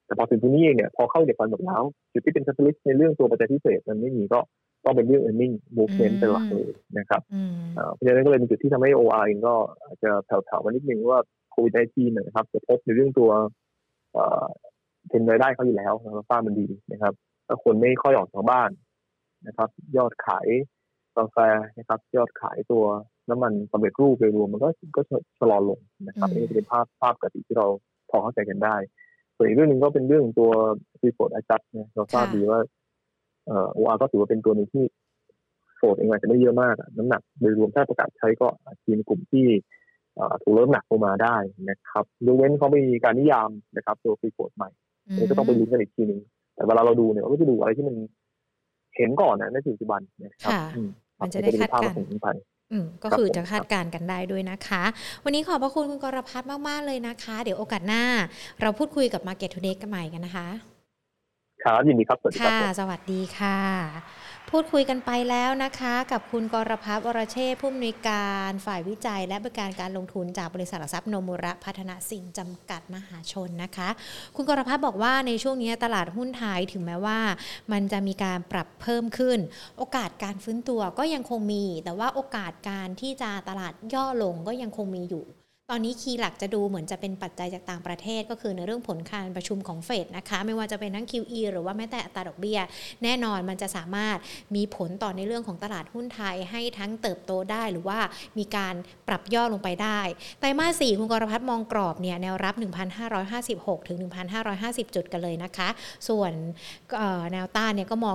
[0.06, 4.40] แต่พอถึงที่นี้เนี่ยพอเข้า index fund หมดแล้วจุดที่เป็น catalyst ในเรื่องตัวปัจจัยพิเศษมันไม่มีก็
[4.88, 7.22] ต้องเป็นเรื่อง earning momentum เป็นหลักเลยนะครับ
[7.94, 11.20] เพราะฉะนั้นก็เลยเป็นจุดที่ทำให้ OR เองก็อาจจะแผ่วๆมานิดนึงว่า
[11.50, 13.30] โควิดไอทีนะครับจะพบในเรื่องตัว
[15.08, 17.14] เทนรายได้เขาอยู่แล้วนะครับฟ้ามันดีนะครับ
[17.46, 18.70] ถ้าคนไม่ค่อยออกจากบ้าน
[19.46, 20.48] นะครับ ยอดขาย
[21.16, 21.36] กาแฟ
[21.78, 22.84] นะครับ ยอดขายตัว
[23.30, 25.00] น้ำมันสำเร็จรูปโดยรวมมันก็ก็
[25.38, 27.66] ชะลอลงนะครับนี่จะเป็นภาพภาพปกติที่เรา
[28.10, 28.76] พอเข้าใจกันได้
[29.36, 30.50] ส่วนอีกเรื่องหนึ่งก็เป็นเรื่องตัว
[31.04, 32.60] free float adjust เนี่ยเราทราบดีว่า
[33.48, 34.84] เอ่อ OR ก็ถือว่าเป็นตัวหนึ่งที่
[35.76, 38.48] float เองอาจจะไม่เยอะมาก น้ำหนักโดยรวมถ้าประกาศใช้ก็
[38.84, 39.46] ทีมกลุ่มที่
[40.42, 41.36] ถูกลดหนักลงมาได้
[41.70, 44.70] นะครับยกเว้นเขาไม่มีการนิยามนะครับ ตัว free float ใหม่
[45.16, 46.20] นี่ก็ต้องไปดูกันอีกทีนึง
[46.54, 47.96] แต่เวลาเราดูเนี่ยเราก็จะดูอะไรที่มัน
[48.96, 50.52] เห็นก่อนนะในปัจจุบันนะครับ
[51.20, 52.40] มันจะได้คาดการณ์
[53.04, 54.82] ก็คือจะคาดการณ์กันได้ด้วยนะคะ
[55.24, 58.02] วันนี้ขอบพระคุณคุณกรพัฒน์มาก ๆ เลยนะคะ เดี๋ยวโอกาสหน้า
[58.60, 60.48] เราพูดคุยกับ Market Today กันใหม่กันนะคะ
[61.68, 63.58] ครับยินดีครับสวัสดีครับค่ะสวัสดีค่ะ
[64.50, 73.88] พูดคุยกันไปแล้วนะคะ กับคุณกรพัฒน์วรเชษผู้อำนวยการฝ่ายวิจัย และบริการการลงทุนจากบริษัทหลักทรัพย์โนมุระพัฒนาสิ่งจำกัดมหาชนนะคะ
[74.36, 77.18] คุณกรพัฒน์บอกว่าในช่วงนี้ตลาดหุ้นไทยถึงแม้ว่า
[77.72, 79.38] มันจะมีการปรับเพิ่มขึ้น
[79.78, 85.24] โอกาสการฟื้นตัวก็ยังคงมี แต่ว่าโอกาสการที่จะตลาดย่อลงก็ยังคงมีอยู่
[85.72, 92.60] ตอนนี้คีย์หลักจะดูเหมือนจะเป็นปัจจัยจากต่างประเทศ ก็คือในเรื่องผลการประชุมของเฟดนะคะไม่ว่าจะเป็นทั้ง QE หรือว่าแม้แต่อัตราดอกเบี้ย
[93.02, 94.18] แน่นอนมันจะสามารถ
[94.56, 97.98] มีผลต่อในเรื่องของตลาดหุ้นไทยให้ทั้งเติบโตได้หรือว่า
[98.38, 98.74] มีการ
[99.08, 100.00] ปรับย่อลงไปได้
[100.40, 102.54] ไตรมาสสี่คุณกรพัฒน์มองกรอบเนี่ยแนวรับ
[103.22, 103.98] 1,556 ถึง
[104.46, 105.68] 1,550 จุดกันเลยนะคะ
[106.08, 106.32] ส่วน
[107.32, 108.14] แนวต้านเนี่ยก็มอง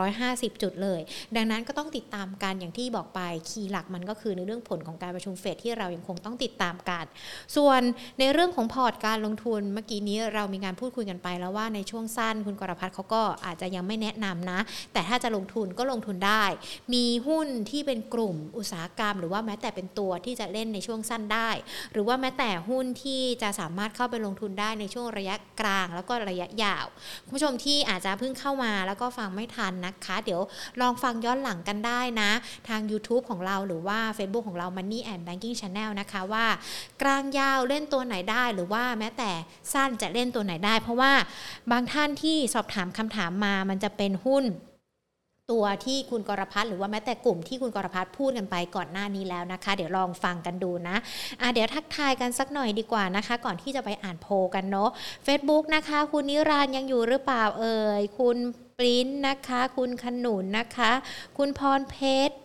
[0.00, 1.00] 1,650 จุดเลย
[1.36, 7.04] ดังนั้นก็ต้องติดตามกันอย่างที่บอกไปคีย์หลักมันก็คือในเรื่องผลของการประชุมเฟดที่เรายังคงต้องติดตามกัน
[7.56, 7.80] ส่วน
[8.18, 14.60] ในเรื่องของพอร์ตการลงทุนเมื่อกี้นี้เรามีการพูดคุยกันไปแล้วว่าในช่วงสั้นคุณกรพัฒน์เขาก็อาจจะยังไม่แนะนำนะ
[14.92, 16.44] แต่ถ้าจะลงทุนก็ลงทุนได้
[16.94, 21.50] มีหุ้นที่เป็นกลุ่มอุตสาหกรรม หรือว่าแม้แต่เป็นตัวที่จะเล่นในช่วงสั้นได้
[21.92, 26.86] หรือว่าแม้แต่หุ้นที่จะสามารถเข้าไปลงทุนได้ในช่วงระยะกลาง แล้วก็ระยะยาว
[27.24, 30.40] คุณผู้ชมที่อาจจะเพิ่งเข้ามาแล้วก็ฟังไม่ทันนะคะ เดี๋ยว
[30.80, 32.30] ลองฟังย้อนหลังกันได้นะ
[32.68, 36.46] ทาง YouTube ของเราหรือว่า Facebook ของเรา Money and Banking Channel นะคะว่า
[37.02, 39.30] กลางยาวเล่นตัวไหนได้หรือว่าแม้แต่
[39.72, 41.12] สั้นจะเล่นตัวไหนได้ เพราะว่า
[41.70, 44.46] บางท่านที่สอบถามคำถามมามันจะเป็นหุ้น
[45.50, 54.90] ตัวที่คุณกรพัฒน์หรือว่าแม้แต่กลุ่มที่คุณกรพัฒน์พูดกันไปก่อนหน้านี้แล้วนะคะ เดี๋ยวลองฟังกันดูนะะเดี๋ยวทักทายกันสักหน่อยดีกว่านะคะ ก่อนที่จะไปอ่านโพกันเนาะ
[55.26, 58.36] Facebook นะคะ คุณนิรานยังอยู่หรือเปล่าเอ่ยคุณ
[58.78, 60.92] ปริ้นนะคะ คุณขนุนนะคะ
[61.38, 61.96] คุณพรเพ
[62.28, 62.36] ชร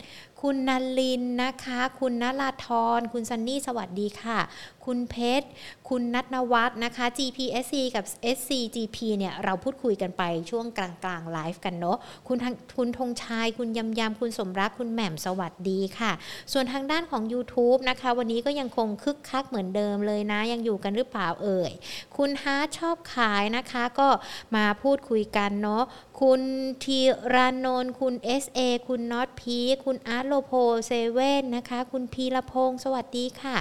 [0.41, 2.67] คุณนันลินนะคะ คุณนราธ
[2.97, 4.39] รคุณซันนี่สวัสดีค่ะ
[4.85, 5.47] คุณเพชร
[5.89, 8.05] คุณนัทนวัฒน์นะคะ GPSC กับ
[8.37, 12.37] SCGP เนี่ยเราพูดคุยกันไปช่วงกลางๆไลฟ์กันเนาะคุณ
[12.77, 16.11] คุณธงชัยคุณยำยำคุณสมรัก คุณแหม่มสวัสดีค่ะ
[16.51, 21.71] ส่วนทางด้านของ YouTube นะคะ วันนี้ก็ยังคงคึกคักเหมือนเดิมเลยนะ ยังอยู่กันหรือเปล่าเอ่ย
[22.17, 24.07] คุณฮาร์ชอบขายนะคะก็
[24.55, 25.83] มาพูดคุยกันเนาะ
[26.21, 26.41] คุณ
[26.83, 26.99] ที
[27.35, 28.13] รานนท์คุณ
[28.43, 30.51] SA คุณน็อตพีคุณอาร์โลโพ
[30.87, 33.57] เซเว่นนะคะ คุณพีรพงศ์สวัสดีค่ะ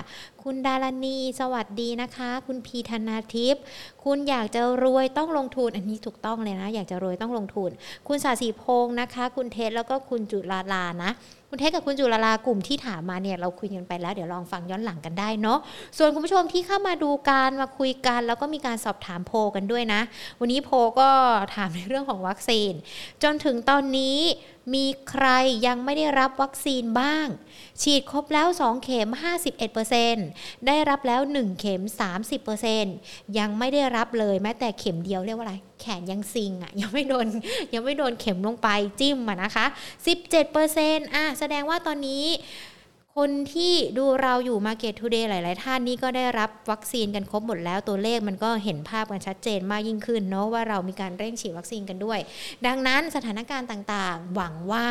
[0.49, 3.63] คุณดารณี สวัสดีนะคะ คุณพีธนาทิพย์
[4.05, 7.71] คุณอยากจะรวยต้องลงทุนอันนี้ถูกต้องเลยนะ อยากจะรวยต้องลงทุน
[8.09, 11.11] คุณสาสีพงศ์นะคะ คุณเทสแล้วก็คุณจุลาลานะ
[11.55, 15.59] คุณเทสกับคุณจุลลากลุ่มที่ถามมาเนี่ยเราคุยกันไปแล้วเดี๋ยวลองฟังย้อนหลังกันได้เนาะ
[15.99, 20.01] ส่วนคุณผู้ชมที่เข้ามาดูการมาคุยกัน แล้วก็มีการสอบถามโพกันด้วยนะ
[20.41, 21.11] วันนี้โพก็
[21.55, 22.73] ถามในเรื่องของวัคซีน
[23.23, 24.19] จนถึงตอนนี้
[24.75, 25.27] มีใคร
[25.67, 27.27] ยังไม่ได้รับวัคซีนบ้าง
[27.83, 29.09] ฉีดครบแล้ว 2 เข็ม
[29.89, 31.83] 51%ได้รับแล้ว 1 เข็ม
[32.61, 37.27] 30%ยังไม่ได้รับเลยแม้แต่เข็มเดียวเรียกว่าอะไรแขนยังซิงอะ่ะยังไม่โดน
[37.75, 38.69] ยังไม่โดนเข็มลงไป
[39.01, 39.67] จิ้มอะนะคะ
[40.45, 42.25] 17%อะแสดงว่าตอนนี้
[43.21, 52.19] คนที่ดูเราอยู่ Market Today หลาย ๆ ท่านนี่ก็ได้รับวัคซีนกันครบหมดแล้วตัวเลขมันก็เห็นภาพกันชัดเจนมากยิ่งขึ้นเนาะว่าเรามีการเร่งฉีดวัคซีนกันด้วย
[52.67, 54.87] ดังนั้นสถานการณ์ต่าง ๆ หวังว่า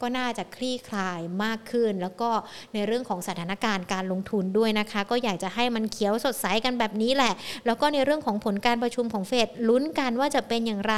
[0.00, 2.30] ก็น่าจะคลี่คลายมากขึ้น แล้วก็
[2.74, 7.32] ในเรื่องของสถานการณ์การลงทุนด้วยนะคะ ก็อยากจะให้มันเขียวสดใสกันแบบนี้แหละ
[7.66, 10.96] แล้วก็ในเรื่องของผลการประชุมของเฟดลุ้นกันว่าจะเป็นอย่างไร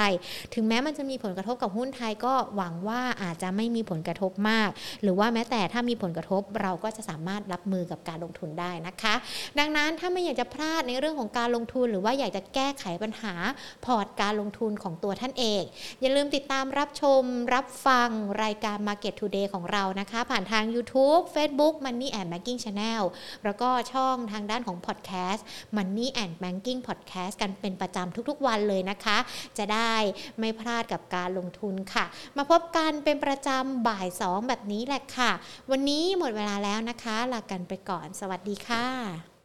[0.55, 4.69] ถึงแม้มันจะมีผลกระทบกับหุ้นไทยก็หวังว่าอาจจะไม่มีผลกระทบมาก
[5.03, 9.15] หรือว่าแม้แต่ถ้ามีผลกระทบเราก็จะสามารถรับมือกับการลงทุนได้นะคะ
[9.59, 13.35] ดังนั้นถ้าไม่อยากจะพลาดในเรื่องของการลงทุน หรือว่าอยากจะแก้ไขปัญหา
[13.85, 15.63] พอร์ตการลงทุนของตัวท่านเอง
[16.01, 17.23] อย่าลืมติดตามรับชม
[17.55, 18.09] รับฟัง
[18.43, 23.03] รายการ Market Today ของเรานะคะ ผ่านทาง YouTube Facebook Money and Banking Channel
[23.45, 25.41] แล้วก็ช่องทางด้านของ Podcast
[25.77, 29.19] Money and Banking Podcast กันเป็นประจำทุกๆวันเลยนะคะ
[29.59, 29.95] จะได้
[30.39, 32.05] ไม่พลาดกับการลงทุนค่ะ
[32.37, 35.31] มาพบกันเป็นประจำบ่าย 2 แบบนี้แหละค่ะ
[35.71, 39.36] วันนี้หมดเวลาแล้วนะคะลากันไปก่อน สวัสดีค่ะ